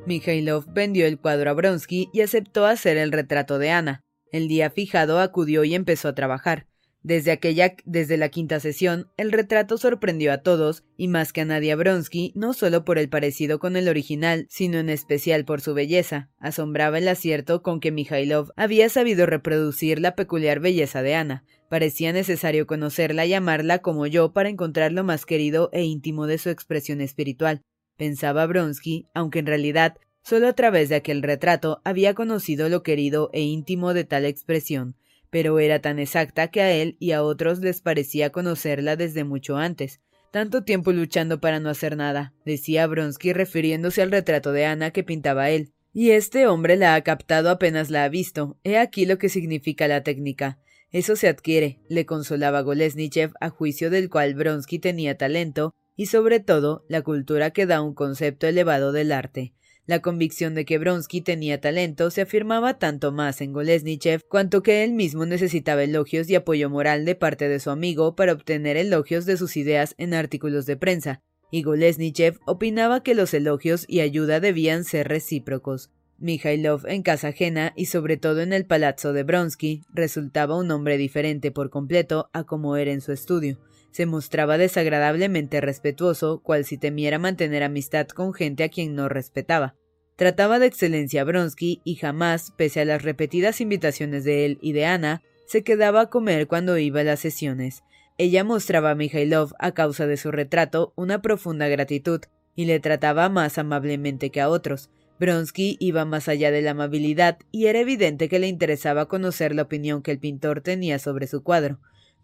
Mikhailov 0.09 0.65
vendió 0.73 1.07
el 1.07 1.19
cuadro 1.19 1.51
a 1.51 1.53
Bronsky 1.53 2.09
y 2.13 2.23
aceptó 2.23 2.65
hacer 2.65 2.97
el 2.97 3.13
retrato 3.13 3.59
de 3.59 3.71
Ana. 3.71 4.03
El 4.33 4.49
día 4.49 4.71
fijado 4.71 5.21
acudió 5.21 5.65
y 5.65 5.75
empezó 5.75 6.09
a 6.09 6.15
trabajar. 6.15 6.67
Desde 7.03 7.31
aquella, 7.31 7.77
desde 7.85 8.17
la 8.17 8.29
quinta 8.29 8.59
sesión, 8.59 9.09
el 9.17 9.33
retrato 9.33 9.79
sorprendió 9.79 10.33
a 10.33 10.39
todos, 10.39 10.85
y 10.97 11.09
más 11.09 11.33
que 11.33 11.43
a 11.43 11.45
Nadia 11.45 11.77
Bronsky, 11.77 12.33
no 12.35 12.55
solo 12.55 12.85
por 12.85 12.99
el 12.99 13.09
parecido 13.09 13.59
con 13.59 13.77
el 13.77 13.89
original, 13.89 14.47
sino 14.49 14.79
en 14.79 14.89
especial 14.89 15.45
por 15.45 15.61
su 15.61 15.75
belleza. 15.75 16.31
Asombraba 16.39 16.99
el 16.99 17.07
acierto 17.07 17.63
con 17.63 17.79
que 17.79 17.93
Mikhailov 17.93 18.53
había 18.57 18.89
sabido 18.89 19.27
reproducir 19.27 20.01
la 20.01 20.17
peculiar 20.17 20.59
belleza 20.59 21.03
de 21.03 21.15
Ana. 21.15 21.45
Parecía 21.69 22.13
necesario 22.13 22.67
conocerla 22.67 23.27
y 23.27 23.35
amarla 23.35 23.79
como 23.79 24.07
yo 24.07 24.33
para 24.33 24.49
encontrar 24.49 24.93
lo 24.93 25.05
más 25.05 25.25
querido 25.25 25.69
e 25.73 25.85
íntimo 25.85 26.27
de 26.27 26.39
su 26.39 26.51
expresión 26.51 27.01
espiritual 27.01 27.63
pensaba 27.99 28.47
Bronsky, 28.47 29.07
aunque 29.13 29.41
en 29.41 29.47
realidad 29.47 29.99
solo 30.23 30.49
a 30.49 30.55
través 30.55 30.89
de 30.89 30.95
aquel 30.95 31.23
retrato 31.23 31.83
había 31.85 32.15
conocido 32.15 32.71
lo 32.71 32.83
querido 32.83 33.29
e 33.35 33.43
íntimo 33.43 33.93
de 33.93 34.05
tal 34.05 34.25
expresión, 34.25 34.97
pero 35.29 35.59
era 35.59 35.81
tan 35.81 35.99
exacta 35.99 36.49
que 36.49 36.63
a 36.63 36.73
él 36.73 36.97
y 36.99 37.13
a 37.13 37.23
otros 37.23 37.59
les 37.59 37.83
parecía 37.83 38.31
conocerla 38.31 38.97
desde 38.97 39.25
mucho 39.25 39.57
antes. 39.59 40.01
Tanto 40.31 40.63
tiempo 40.63 40.93
luchando 40.93 41.41
para 41.41 41.61
no 41.61 41.71
hacer 41.71 41.97
nada, 41.97 42.35
decía 42.45 42.87
Bronsky 42.87 43.33
refiriéndose 43.33 44.03
al 44.03 44.11
retrato 44.11 44.53
de 44.53 44.67
Ana 44.67 44.91
que 44.91 45.03
pintaba 45.03 45.51
él. 45.51 45.73
Y 45.93 46.11
este 46.11 46.47
hombre 46.47 46.77
la 46.77 46.95
ha 46.95 47.01
captado 47.03 47.51
apenas 47.51 47.91
la 47.91 48.05
ha 48.05 48.09
visto. 48.09 48.59
He 48.63 48.77
aquí 48.79 49.07
lo 49.07 49.19
que 49.19 49.31
significa 49.31 49.89
la 49.89 50.03
técnica. 50.03 50.59
Eso 50.91 51.17
se 51.17 51.29
adquiere, 51.29 51.81
le 51.89 52.07
consolaba 52.07 52.61
Golesnichev, 52.61 53.33
a 53.41 53.49
juicio 53.49 53.91
del 53.91 54.09
cual 54.09 54.35
Bronsky 54.35 54.79
tenía 54.79 55.17
talento, 55.17 55.75
y 55.99 56.07
sobre 56.07 56.39
todo 56.39 56.85
la 56.89 57.03
cultura 57.03 57.51
que 57.51 57.67
da 57.67 57.83
un 57.83 57.93
concepto 57.93 58.47
elevado 58.47 58.93
del 58.93 59.11
arte. 59.11 59.53
La 59.85 60.01
convicción 60.01 60.55
de 60.55 60.65
que 60.65 60.79
Bronsky 60.79 61.23
tenía 61.23 61.61
talento 61.61 62.13
se 62.13 62.21
afirmaba 62.21 62.79
tanto 62.79 63.11
más 63.11 63.41
en 63.41 63.53
Golesnichev 63.53 64.23
cuanto 64.29 64.63
que 64.63 64.85
él 64.85 64.93
mismo 64.93 65.27
necesitaba 65.27 65.83
elogios 65.83 66.31
y 66.31 66.37
apoyo 66.37 66.71
moral 66.71 67.05
de 67.05 67.17
parte 67.17 67.49
de 67.49 67.59
su 67.59 67.71
amigo 67.71 68.15
para 68.15 68.33
obtener 68.33 68.77
elogios 68.77 69.27
de 69.27 69.37
sus 69.37 69.57
ideas 69.57 69.97
en 69.99 70.15
artículos 70.15 70.67
de 70.67 70.77
prensa, 70.77 71.21
y 71.51 71.65
Golesnichev 71.65 72.39
opinaba 72.47 73.03
que 73.03 73.17
los 73.17 73.35
elogios 73.35 73.85
y 73.89 73.99
ayuda 73.99 74.39
debían 74.39 74.85
ser 74.85 75.09
recíprocos. 75.09 75.91
Mikhailov 76.19 76.87
en 76.87 77.03
casa 77.03 77.29
ajena 77.29 77.73
y 77.75 77.87
sobre 77.87 78.17
todo 78.17 78.41
en 78.41 78.53
el 78.53 78.67
palazzo 78.67 79.13
de 79.13 79.25
Bronsky 79.25 79.83
resultaba 79.93 80.57
un 80.57 80.71
hombre 80.71 80.97
diferente 80.97 81.51
por 81.51 81.71
completo 81.71 82.31
a 82.33 82.45
como 82.45 82.77
era 82.77 82.93
en 82.93 83.01
su 83.01 83.11
estudio. 83.11 83.59
Se 83.91 84.07
mostraba 84.07 84.59
desagradablemente 84.59 85.61
respetuoso, 85.61 86.41
cual 86.43 86.65
si 86.65 86.79
temiera 86.79 87.19
mantener 87.19 87.63
amistad 87.63 88.07
con 88.09 88.35
gente 88.35 88.65
a 88.65 88.69
quien 88.69 88.95
no 88.95 89.09
respetaba. 89.09 89.75
Trataba 90.17 90.59
de 90.59 90.67
excelencia 90.67 91.23
a 91.23 91.25
Bronsky 91.25 91.81
y 91.85 91.95
jamás, 91.95 92.53
pese 92.57 92.81
a 92.81 92.85
las 92.85 93.03
repetidas 93.03 93.61
invitaciones 93.61 94.25
de 94.25 94.47
él 94.47 94.59
y 94.61 94.73
de 94.73 94.85
Ana, 94.85 95.23
se 95.47 95.63
quedaba 95.63 96.03
a 96.03 96.11
comer 96.11 96.47
cuando 96.47 96.77
iba 96.77 97.01
a 97.01 97.05
las 97.05 97.21
sesiones. 97.21 97.83
Ella 98.19 98.43
mostraba 98.43 98.91
a 98.91 98.95
Mikhailov, 98.97 99.53
a 99.61 99.73
causa 99.73 100.09
de 100.09 100.17
su 100.17 100.33
retrato, 100.33 100.93
una 100.97 101.23
profunda 101.23 101.69
gratitud, 101.69 102.21
y 102.57 102.65
le 102.65 102.81
trataba 102.81 103.29
más 103.29 103.59
amablemente 103.59 104.31
que 104.31 104.41
a 104.41 104.49
otros. 104.49 104.91
Bronsky 105.21 105.77
iba 105.79 106.05
más 106.05 106.29
allá 106.29 106.51
de 106.51 106.63
la 106.63 106.73
amabilidad, 106.73 107.39
y 107.53 107.67
era 107.67 107.79
evidente 107.79 108.29
que 108.29 108.41
le 108.41 108.49
interesaba 108.49 109.07
conocer 109.07 109.55
la 109.55 109.63
opinión 109.63 110.03
que 110.03 110.11
el 110.11 110.19
pintor 110.19 110.61
tenía 110.61 110.99
sobre 110.99 111.29
su 111.29 111.45
cuadro. 111.45 111.79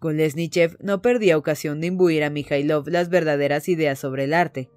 Kolesnichev 0.04 0.76
no 0.80 1.00
perdía 1.00 1.38
ocasión 1.38 1.80
de 1.80 1.86
imbuir 1.86 2.24
a 2.24 2.28
Mikhailov 2.28 2.88
las 2.88 3.08
verdaderas 3.08 3.70
ideas 3.70 3.98
sobre 3.98 4.24
el 4.24 4.34
arte. 4.34 4.68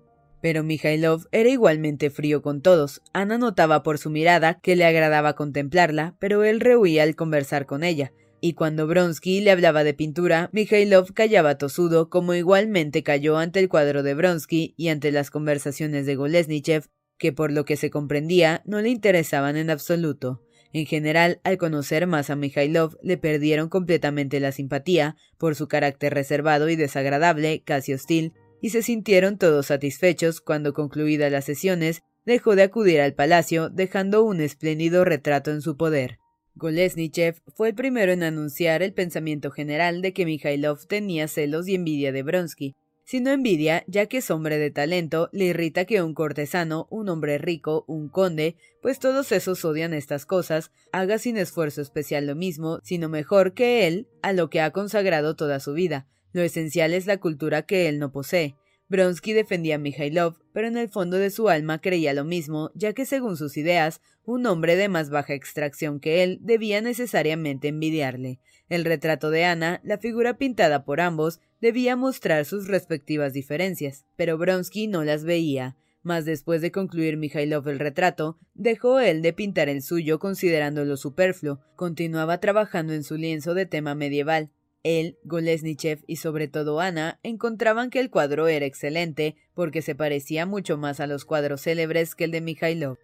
Pero 0.41 0.63
Mikhailov 0.63 1.27
era 1.33 1.49
igualmente 1.49 2.09
frío 2.09 2.41
con 2.41 2.61
todos. 2.61 3.01
Ana 3.11 3.37
notaba 3.37 3.83
por 3.83 3.97
su 3.97 4.09
mirada 4.09 4.61
que 4.61 4.77
le 4.77 4.85
agradaba 4.85 5.33
contemplarla, 5.33 6.15
pero 6.19 6.45
él 6.45 6.61
rehuía 6.61 7.03
al 7.03 7.17
conversar 7.17 7.65
con 7.65 7.83
ella. 7.83 8.13
y 8.39 8.53
cuando 8.53 8.87
Bronsky 8.87 9.41
le 9.41 9.51
hablaba 9.51 9.83
de 9.83 9.93
pintura, 9.93 10.49
Mikhailov 10.53 11.11
callaba 11.11 11.57
tosudo, 11.57 12.09
como 12.09 12.33
igualmente 12.33 13.03
cayó 13.03 13.37
ante 13.37 13.59
el 13.59 13.67
cuadro 13.67 14.03
de 14.03 14.13
Bronsky 14.13 14.75
y 14.77 14.87
ante 14.87 15.11
las 15.11 15.29
conversaciones 15.29 16.05
de 16.05 16.15
Golesnichev, 16.15 16.85
que 17.17 17.33
por 17.33 17.51
lo 17.51 17.65
que 17.65 17.75
se 17.75 17.89
comprendía 17.89 18.61
no 18.63 18.79
le 18.79 18.87
interesaban 18.89 19.57
en 19.57 19.71
absoluto. 19.71 20.46
En 20.73 20.85
general, 20.85 21.39
al 21.43 21.57
conocer 21.57 22.07
más 22.07 22.29
a 22.29 22.35
Mikhailov, 22.35 22.97
le 23.01 23.17
perdieron 23.17 23.69
completamente 23.69 24.39
la 24.39 24.51
simpatía 24.51 25.15
por 25.37 25.55
su 25.55 25.67
carácter 25.67 26.13
reservado 26.13 26.69
y 26.69 26.75
desagradable, 26.75 27.61
casi 27.63 27.93
hostil, 27.93 28.33
y 28.61 28.69
se 28.71 28.81
sintieron 28.81 29.37
todos 29.37 29.67
satisfechos 29.67 30.41
cuando 30.41 30.73
concluidas 30.73 31.31
las 31.31 31.45
sesiones 31.45 32.01
dejó 32.25 32.55
de 32.55 32.63
acudir 32.63 32.99
al 32.99 33.13
palacio, 33.13 33.69
dejando 33.69 34.23
un 34.23 34.41
espléndido 34.41 35.05
retrato 35.05 35.51
en 35.51 35.61
su 35.61 35.77
poder. 35.77 36.17
Golesnichev 36.55 37.35
fue 37.55 37.69
el 37.69 37.75
primero 37.75 38.11
en 38.11 38.23
anunciar 38.23 38.81
el 38.81 38.93
pensamiento 38.93 39.51
general 39.51 40.01
de 40.01 40.11
que 40.11 40.25
Mikhailov 40.25 40.87
tenía 40.87 41.27
celos 41.27 41.67
y 41.67 41.75
envidia 41.75 42.11
de 42.11 42.23
Bronsky, 42.23 42.75
sino 43.07 43.31
envidia, 43.31 43.85
ya 43.87 44.07
que 44.07 44.17
es 44.17 44.29
hombre 44.29 44.57
de 44.57 44.69
talento, 44.69 45.29
le 45.31 45.45
irrita 45.45 45.85
que 45.85 46.03
un 46.03 46.13
cortesano, 46.13 46.87
un 46.89 47.07
hombre 47.07 47.37
rico, 47.37 47.85
un 47.87 48.09
conde, 48.09 48.57
pues 48.81 48.99
todos 48.99 49.31
esos 49.31 49.63
odian 49.63 49.93
estas 49.93 50.25
cosas, 50.25 50.71
haga 50.91 51.17
sin 51.17 51.37
esfuerzo 51.37 51.81
especial 51.81 52.27
lo 52.27 52.35
mismo, 52.35 52.81
sino 52.83 53.07
mejor 53.07 53.53
que 53.53 53.87
él, 53.87 54.09
a 54.21 54.33
lo 54.33 54.49
que 54.49 54.59
ha 54.59 54.71
consagrado 54.71 55.37
toda 55.37 55.61
su 55.61 55.71
vida. 55.71 56.05
Lo 56.33 56.41
esencial 56.41 56.93
es 56.93 57.07
la 57.07 57.15
cultura 57.15 57.61
que 57.61 57.87
él 57.87 57.97
no 57.97 58.11
posee. 58.11 58.57
Bronsky 58.89 59.33
defendía 59.33 59.75
a 59.75 59.79
Mikhailov, 59.79 60.37
pero 60.53 60.67
en 60.67 60.77
el 60.77 60.87
fondo 60.87 61.17
de 61.17 61.29
su 61.29 61.49
alma 61.49 61.79
creía 61.79 62.13
lo 62.13 62.23
mismo, 62.23 62.71
ya 62.73 62.93
que 62.93 63.05
según 63.05 63.35
sus 63.35 63.57
ideas, 63.57 64.01
un 64.23 64.45
hombre 64.45 64.77
de 64.77 64.87
más 64.87 65.09
baja 65.09 65.33
extracción 65.33 65.99
que 65.99 66.23
él 66.23 66.39
debía 66.41 66.81
necesariamente 66.81 67.67
envidiarle. 67.67 68.39
El 68.69 68.85
retrato 68.85 69.29
de 69.29 69.45
Ana, 69.45 69.81
la 69.83 69.97
figura 69.97 70.37
pintada 70.37 70.85
por 70.85 71.01
ambos, 71.01 71.41
debía 71.59 71.95
mostrar 71.95 72.45
sus 72.45 72.67
respectivas 72.67 73.33
diferencias, 73.33 74.05
pero 74.15 74.37
Bronsky 74.37 74.87
no 74.87 75.03
las 75.03 75.23
veía. 75.25 75.75
Mas 76.01 76.23
después 76.23 76.61
de 76.61 76.71
concluir 76.71 77.17
Mikhailov 77.17 77.67
el 77.67 77.79
retrato, 77.79 78.39
dejó 78.53 79.01
él 79.01 79.21
de 79.21 79.33
pintar 79.33 79.67
el 79.67 79.81
suyo 79.81 80.19
considerándolo 80.19 80.95
superfluo, 80.95 81.59
continuaba 81.75 82.39
trabajando 82.39 82.93
en 82.93 83.03
su 83.03 83.17
lienzo 83.17 83.53
de 83.53 83.65
tema 83.65 83.95
medieval, 83.95 84.51
él, 84.87 85.17
Golesnichev 85.23 86.03
y 86.07 86.15
sobre 86.15 86.47
todo 86.47 86.79
Ana 86.79 87.19
encontraban 87.23 87.89
que 87.89 87.99
el 87.99 88.09
cuadro 88.09 88.47
era 88.47 88.65
excelente 88.65 89.35
porque 89.53 89.81
se 89.81 89.95
parecía 89.95 90.45
mucho 90.45 90.77
más 90.77 90.99
a 90.99 91.07
los 91.07 91.25
cuadros 91.25 91.61
célebres 91.61 92.15
que 92.15 92.23
el 92.23 92.31
de 92.31 92.41
Mikhailov. 92.41 92.97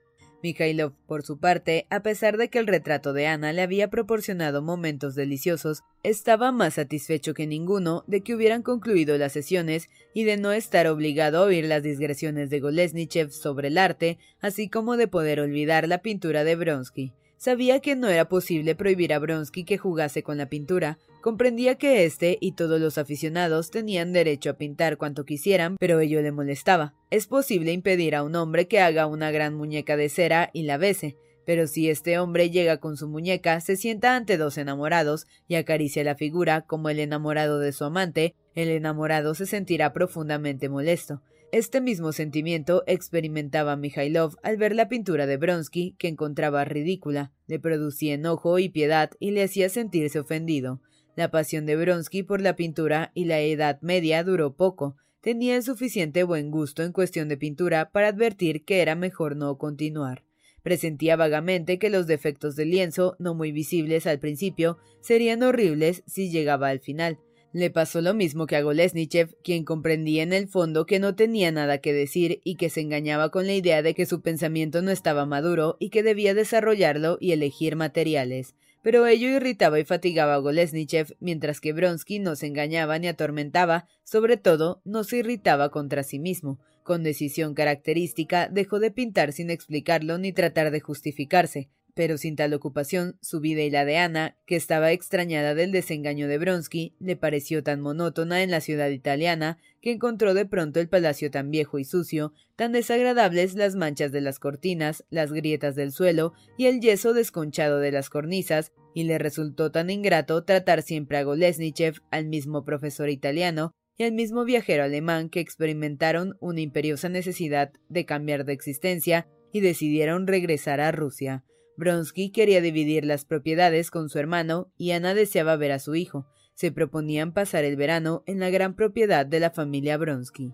Mikhailov, 0.44 0.94
por 1.08 1.24
su 1.24 1.40
parte, 1.40 1.88
a 1.90 2.02
pesar 2.02 2.38
de 2.38 2.50
que 2.50 2.60
el 2.60 2.68
retrato 2.68 3.14
de 3.14 3.28
Ana 3.28 3.54
le 3.54 3.62
había 3.62 3.90
proporcionado 3.90 4.62
momentos 4.62 5.16
deliciosos, 5.16 5.84
estaba 6.04 6.52
más 6.52 6.74
satisfecho 6.74 7.34
que 7.34 7.48
ninguno 7.48 8.04
de 8.08 8.22
que 8.22 8.36
hubieran 8.36 8.62
concluido 8.62 9.18
las 9.18 9.32
sesiones 9.32 9.90
y 10.14 10.26
de 10.26 10.36
no 10.36 10.52
estar 10.52 10.88
obligado 10.88 11.38
a 11.38 11.44
oír 11.44 11.66
las 11.66 11.82
digresiones 11.82 12.50
de 12.50 12.60
Golesnichev 12.60 13.32
sobre 13.32 13.70
el 13.70 13.78
arte, 13.78 14.20
así 14.42 14.70
como 14.70 14.98
de 14.98 15.08
poder 15.08 15.40
olvidar 15.40 15.88
la 15.88 16.00
pintura 16.00 16.44
de 16.44 16.56
Bronsky. 16.58 17.14
Sabía 17.38 17.80
que 17.80 17.96
no 17.96 18.10
era 18.10 18.28
posible 18.28 18.76
prohibir 18.76 19.14
a 19.14 19.20
Bronsky 19.20 19.64
que 19.64 19.78
jugase 19.78 20.24
con 20.24 20.38
la 20.38 20.48
pintura, 20.48 20.98
comprendía 21.24 21.76
que 21.76 22.04
éste 22.04 22.38
y 22.42 22.52
todos 22.52 22.82
los 22.82 22.98
aficionados 22.98 23.72
tenían 23.72 24.12
derecho 24.12 24.50
a 24.50 24.58
pintar 24.58 24.98
cuanto 24.98 25.24
quisieran, 25.24 25.78
pero 25.80 26.02
ello 26.02 26.22
le 26.22 26.34
molestaba. 26.34 26.94
Es 27.12 27.28
posible 27.28 27.72
impedir 27.72 28.14
a 28.14 28.24
un 28.24 28.36
hombre 28.36 28.68
que 28.68 28.82
haga 28.82 29.08
una 29.08 29.32
gran 29.32 29.56
muñeca 29.56 29.96
de 29.96 30.10
cera 30.10 30.50
y 30.52 30.64
la 30.64 30.76
bese, 30.76 31.16
pero 31.46 31.66
si 31.68 31.90
este 31.90 32.20
hombre 32.20 32.50
llega 32.50 32.78
con 32.78 32.98
su 32.98 33.08
muñeca, 33.08 33.62
se 33.62 33.78
sienta 33.78 34.18
ante 34.18 34.36
dos 34.36 34.58
enamorados 34.58 35.26
y 35.48 35.56
acaricia 35.56 36.04
la 36.04 36.16
figura 36.16 36.64
como 36.64 36.90
el 36.90 37.00
enamorado 37.00 37.60
de 37.60 37.72
su 37.72 37.86
amante, 37.86 38.36
el 38.54 38.68
enamorado 38.68 39.34
se 39.34 39.46
sentirá 39.46 39.94
profundamente 39.94 40.68
molesto. 40.68 41.22
Este 41.54 41.80
mismo 41.80 42.12
sentimiento 42.12 42.84
experimentaba 42.86 43.78
Mikhailov 43.78 44.36
al 44.44 44.58
ver 44.58 44.76
la 44.76 44.90
pintura 44.90 45.26
de 45.26 45.38
Bronsky, 45.38 45.96
que 45.98 46.10
encontraba 46.10 46.66
ridícula, 46.66 47.32
le 47.48 47.60
producía 47.60 48.16
enojo 48.16 48.60
y 48.60 48.68
piedad 48.68 49.12
y 49.20 49.32
le 49.32 49.44
hacía 49.44 49.70
sentirse 49.70 50.20
ofendido. 50.20 50.82
La 51.16 51.30
pasión 51.30 51.68
de 51.68 51.76
Bronsky 51.76 52.24
por 52.24 52.42
la 52.42 52.56
pintura 52.56 53.12
y 53.14 53.26
la 53.26 53.40
Edad 53.40 53.80
Media 53.82 54.24
duró 54.24 54.56
poco. 54.56 54.98
Tenía 55.22 55.56
el 55.56 55.64
suficiente 55.64 56.24
buen 56.24 56.50
gusto 56.50 56.82
en 56.82 56.92
cuestión 56.92 57.30
de 57.30 57.38
pintura 57.38 57.92
para 57.92 58.08
advertir 58.08 58.66
que 58.66 58.82
era 58.82 58.96
mejor 58.96 59.36
no 59.36 59.58
continuar. 59.60 60.24
Presentía 60.64 61.16
vagamente 61.16 61.78
que 61.78 61.92
los 61.92 62.08
defectos 62.08 62.56
del 62.56 62.72
lienzo, 62.72 63.16
no 63.20 63.36
muy 63.36 63.52
visibles 63.52 64.08
al 64.08 64.20
principio, 64.20 64.80
serían 65.02 65.44
horribles 65.44 66.04
si 66.08 66.32
llegaba 66.32 66.70
al 66.70 66.80
final. 66.80 67.20
Le 67.52 67.70
pasó 67.70 68.02
lo 68.02 68.16
mismo 68.16 68.48
que 68.48 68.56
a 68.56 68.64
Golesnichev, 68.64 69.38
quien 69.44 69.64
comprendía 69.66 70.24
en 70.24 70.34
el 70.34 70.48
fondo 70.48 70.88
que 70.88 70.98
no 70.98 71.14
tenía 71.14 71.52
nada 71.52 71.78
que 71.78 71.94
decir 71.94 72.42
y 72.44 72.56
que 72.56 72.72
se 72.72 72.82
engañaba 72.82 73.30
con 73.30 73.46
la 73.46 73.54
idea 73.54 73.84
de 73.84 73.94
que 73.94 74.08
su 74.08 74.22
pensamiento 74.22 74.82
no 74.82 74.90
estaba 74.90 75.28
maduro 75.28 75.78
y 75.80 75.90
que 75.90 76.02
debía 76.02 76.34
desarrollarlo 76.34 77.20
y 77.22 77.34
elegir 77.34 77.76
materiales. 77.76 78.56
Pero 78.84 79.08
ello 79.08 79.30
irritaba 79.30 79.80
y 79.80 79.86
fatigaba 79.86 80.36
a 80.36 80.40
Golesnichev, 80.40 81.16
mientras 81.22 81.62
que 81.62 81.72
Bronsky 81.72 82.20
no 82.20 82.36
se 82.36 82.48
engañaba 82.48 83.00
ni 83.00 83.08
atormentaba, 83.08 83.88
sobre 84.04 84.36
todo 84.36 84.82
no 84.84 85.06
se 85.06 85.18
irritaba 85.18 85.72
contra 85.72 86.04
sí 86.04 86.20
mismo. 86.20 86.60
Con 86.84 87.02
decisión 87.02 87.54
característica 87.56 88.50
dejó 88.50 88.80
de 88.80 88.92
pintar 88.92 89.32
sin 89.32 89.50
explicarlo 89.50 90.18
ni 90.18 90.34
tratar 90.34 90.70
de 90.70 90.82
justificarse. 90.82 91.70
Pero 91.96 92.18
sin 92.18 92.36
tal 92.36 92.54
ocupación, 92.54 93.18
su 93.22 93.40
vida 93.40 93.62
y 93.62 93.70
la 93.70 93.86
de 93.86 93.98
Ana, 93.98 94.36
que 94.48 94.56
estaba 94.56 94.92
extrañada 94.92 95.54
del 95.54 95.72
desengaño 95.72 96.28
de 96.28 96.40
Bronsky, 96.40 96.96
le 97.00 97.16
pareció 97.16 97.62
tan 97.64 97.82
monótona 97.82 98.42
en 98.42 98.50
la 98.50 98.62
ciudad 98.62 98.90
italiana 98.90 99.60
que 99.80 99.92
encontró 99.92 100.34
de 100.34 100.46
pronto 100.46 100.80
el 100.80 100.90
palacio 100.90 101.30
tan 101.30 101.52
viejo 101.52 101.78
y 101.78 101.86
sucio, 101.86 102.34
tan 102.56 102.72
desagradables 102.72 103.54
las 103.54 103.76
manchas 103.76 104.12
de 104.12 104.22
las 104.22 104.40
cortinas, 104.40 105.06
las 105.12 105.32
grietas 105.32 105.76
del 105.76 105.92
suelo 105.92 106.34
y 106.58 106.66
el 106.66 106.80
yeso 106.80 107.14
desconchado 107.14 107.80
de 107.80 107.92
las 107.92 108.10
cornisas, 108.10 108.72
y 108.96 109.04
le 109.04 109.18
resultó 109.18 109.72
tan 109.72 109.90
ingrato 109.90 110.44
tratar 110.44 110.82
siempre 110.82 111.18
a 111.18 111.24
Golesnichev, 111.24 112.02
al 112.10 112.28
mismo 112.28 112.66
profesor 112.66 113.10
italiano, 113.10 113.72
y 113.98 114.04
al 114.04 114.14
mismo 114.14 114.44
viajero 114.44 114.84
alemán 114.84 115.30
que 115.30 115.40
experimentaron 115.40 116.38
una 116.40 116.62
imperiosa 116.62 117.10
necesidad 117.10 117.72
de 117.90 118.06
cambiar 118.06 118.46
de 118.46 118.54
existencia 118.54 119.28
y 119.52 119.62
decidieron 119.62 120.26
regresar 120.26 120.82
a 120.82 120.92
Rusia. 120.92 121.44
Bronsky 121.78 122.32
quería 122.32 122.62
dividir 122.62 123.06
las 123.06 123.26
propiedades 123.26 123.92
con 123.92 124.10
su 124.10 124.20
hermano 124.20 124.72
y 124.78 124.92
Ana 124.92 125.14
deseaba 125.14 125.56
ver 125.56 125.72
a 125.72 125.80
su 125.80 125.96
hijo. 125.96 126.28
Se 126.54 126.72
proponían 126.72 127.34
pasar 127.34 127.64
el 127.64 127.76
verano 127.76 128.24
en 128.28 128.40
la 128.40 128.50
gran 128.50 128.76
propiedad 128.76 129.26
de 129.26 129.40
la 129.40 129.50
familia 129.50 129.98
Bronsky. 129.98 130.54